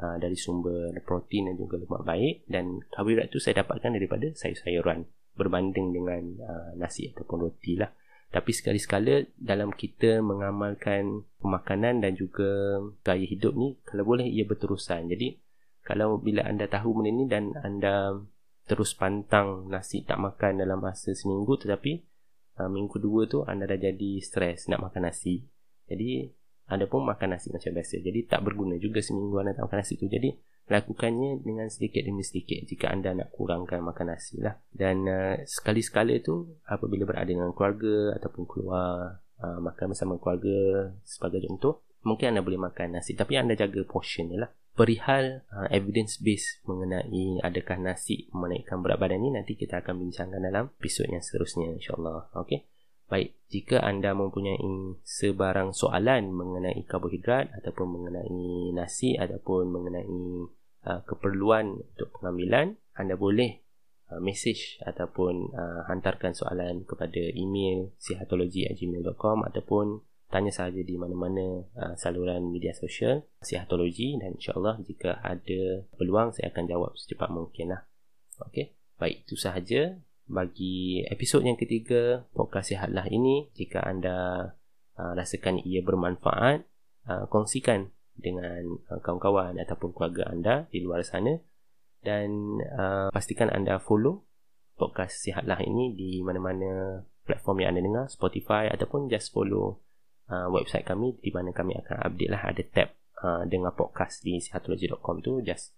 uh, 0.02 0.18
dari 0.18 0.34
sumber 0.34 0.98
protein 1.06 1.54
dan 1.54 1.62
juga 1.62 1.78
lemak 1.78 2.02
baik, 2.10 2.36
dan 2.50 2.82
karbohidrat 2.90 3.30
itu 3.30 3.38
saya 3.38 3.62
dapatkan 3.62 3.94
daripada 3.94 4.26
sayur-sayuran 4.34 5.06
berbanding 5.38 5.94
dengan 5.94 6.42
uh, 6.42 6.70
nasi 6.74 7.14
ataupun 7.14 7.38
roti 7.46 7.78
lah. 7.78 7.94
Tapi 8.34 8.50
sekali-sekala 8.50 9.30
dalam 9.38 9.70
kita 9.70 10.26
mengamalkan 10.26 11.22
pemakanan 11.38 12.02
dan 12.02 12.18
juga 12.18 12.82
gaya 13.06 13.30
hidup 13.30 13.54
ni, 13.54 13.78
kalau 13.86 14.10
boleh 14.10 14.26
ia 14.26 14.42
berterusan. 14.42 15.06
Jadi, 15.06 15.45
kalau 15.86 16.18
bila 16.18 16.42
anda 16.42 16.66
tahu 16.66 16.98
benda 16.98 17.14
ni 17.14 17.30
dan 17.30 17.54
anda 17.62 18.18
terus 18.66 18.98
pantang 18.98 19.70
nasi 19.70 20.02
tak 20.02 20.18
makan 20.18 20.58
dalam 20.58 20.82
masa 20.82 21.14
seminggu 21.14 21.62
tetapi 21.62 22.02
uh, 22.58 22.66
minggu 22.66 22.98
dua 22.98 23.30
tu 23.30 23.46
anda 23.46 23.70
dah 23.70 23.78
jadi 23.78 24.18
stres 24.18 24.66
nak 24.66 24.90
makan 24.90 25.06
nasi. 25.06 25.46
Jadi 25.86 26.26
anda 26.66 26.90
pun 26.90 27.06
makan 27.06 27.38
nasi 27.38 27.54
macam 27.54 27.70
biasa. 27.78 28.02
Jadi 28.02 28.26
tak 28.26 28.42
berguna 28.42 28.82
juga 28.82 28.98
seminggu 28.98 29.38
anda 29.38 29.54
tak 29.54 29.70
makan 29.70 29.78
nasi 29.86 29.94
tu. 30.02 30.10
Jadi 30.10 30.34
lakukannya 30.66 31.46
dengan 31.46 31.70
sedikit 31.70 32.02
demi 32.02 32.26
sedikit 32.26 32.66
jika 32.66 32.90
anda 32.90 33.14
nak 33.14 33.30
kurangkan 33.30 33.86
makan 33.86 34.18
nasi 34.18 34.42
lah. 34.42 34.58
Dan 34.74 35.06
uh, 35.06 35.38
sekali-sekala 35.46 36.18
tu 36.26 36.58
apabila 36.66 37.06
berada 37.06 37.30
dengan 37.30 37.54
keluarga 37.54 38.18
ataupun 38.18 38.44
keluar 38.50 39.22
uh, 39.38 39.60
makan 39.62 39.94
bersama 39.94 40.18
keluarga 40.18 40.90
sebagai 41.06 41.46
contoh 41.46 41.86
mungkin 42.02 42.34
anda 42.34 42.42
boleh 42.42 42.58
makan 42.58 42.98
nasi. 42.98 43.14
Tapi 43.14 43.38
anda 43.38 43.54
jaga 43.54 43.86
portion 43.86 44.34
je 44.34 44.42
lah 44.42 44.50
perihal 44.76 45.48
uh, 45.56 45.72
evidence 45.72 46.20
base 46.20 46.60
mengenai 46.68 47.40
adakah 47.42 47.80
nasi 47.80 48.28
menaikkan 48.36 48.84
berat 48.84 49.00
badan 49.00 49.24
ni 49.24 49.32
nanti 49.32 49.56
kita 49.56 49.80
akan 49.80 50.04
bincangkan 50.04 50.44
dalam 50.44 50.68
episod 50.78 51.08
yang 51.08 51.24
seterusnya 51.24 51.72
insyaallah. 51.80 52.30
Okey? 52.36 52.68
Baik 53.08 53.40
jika 53.48 53.80
anda 53.80 54.12
mempunyai 54.12 54.60
sebarang 55.08 55.72
soalan 55.72 56.36
mengenai 56.36 56.84
karbohidrat 56.84 57.56
ataupun 57.56 57.88
mengenai 57.88 58.76
nasi 58.76 59.16
ataupun 59.16 59.72
mengenai 59.72 60.20
uh, 60.92 61.02
keperluan 61.08 61.80
untuk 61.96 62.12
pengambilan 62.20 62.76
anda 63.00 63.16
boleh 63.16 63.64
uh, 64.12 64.20
message 64.20 64.82
ataupun 64.84 65.56
uh, 65.56 65.88
hantarkan 65.88 66.36
soalan 66.36 66.84
kepada 66.84 67.22
email 67.32 67.96
sihatologi@gmail.com 68.02 69.48
ataupun 69.48 70.04
tanya 70.30 70.52
sahaja 70.52 70.82
di 70.82 70.96
mana-mana 70.98 71.64
uh, 71.78 71.94
saluran 71.96 72.50
media 72.50 72.74
sosial 72.74 73.24
Sihatologi 73.40 74.18
dan 74.18 74.36
insyaAllah 74.36 74.82
jika 74.84 75.22
ada 75.22 75.86
peluang 75.96 76.34
saya 76.34 76.50
akan 76.50 76.66
jawab 76.66 76.92
secepat 76.98 77.30
mungkin 77.30 77.78
lah. 77.78 77.82
Okay. 78.52 78.76
Baik, 78.96 79.28
itu 79.28 79.36
sahaja 79.36 80.00
bagi 80.26 81.04
episod 81.12 81.44
yang 81.44 81.60
ketiga 81.60 82.26
podcast 82.32 82.72
Sihatlah 82.72 83.06
ini. 83.12 83.52
Jika 83.54 83.84
anda 83.84 84.52
uh, 84.98 85.14
rasakan 85.14 85.62
ia 85.62 85.84
bermanfaat, 85.84 86.64
uh, 87.12 87.26
kongsikan 87.28 87.92
dengan 88.16 88.80
uh, 88.88 89.00
kawan-kawan 89.04 89.60
ataupun 89.60 89.92
keluarga 89.92 90.32
anda 90.32 90.56
di 90.72 90.80
luar 90.80 91.04
sana 91.04 91.36
dan 92.02 92.60
uh, 92.64 93.12
pastikan 93.12 93.52
anda 93.52 93.78
follow 93.84 94.24
podcast 94.80 95.20
Sihatlah 95.24 95.60
ini 95.64 95.96
di 95.96 96.24
mana-mana 96.24 97.04
platform 97.26 97.64
yang 97.64 97.76
anda 97.76 97.84
dengar, 97.84 98.06
Spotify 98.08 98.70
ataupun 98.72 99.12
just 99.12 99.34
follow 99.36 99.84
uh, 100.30 100.48
website 100.50 100.86
kami 100.86 101.18
di 101.22 101.30
mana 101.30 101.52
kami 101.52 101.78
akan 101.78 101.98
update 102.06 102.32
lah. 102.32 102.42
Ada 102.46 102.64
tab 102.72 102.90
uh, 103.22 103.44
dengan 103.46 103.74
podcast 103.74 104.22
di 104.26 104.38
sihatology.com 104.42 105.22
tu 105.22 105.42
just 105.42 105.74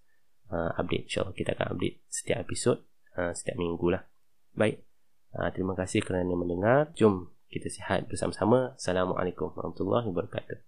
uh, 0.51 0.71
update. 0.77 1.09
insyaAllah 1.11 1.35
kita 1.35 1.55
akan 1.55 1.77
update 1.77 2.03
setiap 2.07 2.43
episod 2.43 2.83
uh, 3.17 3.31
setiap 3.33 3.57
minggu 3.59 3.87
lah. 3.91 4.03
Baik. 4.55 4.83
Uh, 5.35 5.49
terima 5.51 5.75
kasih 5.75 6.01
kerana 6.01 6.33
mendengar. 6.33 6.91
Jom 6.95 7.31
kita 7.47 7.71
sihat 7.71 8.07
bersama-sama. 8.11 8.75
Assalamualaikum 8.75 9.55
warahmatullahi 9.55 10.07
wabarakatuh 10.11 10.59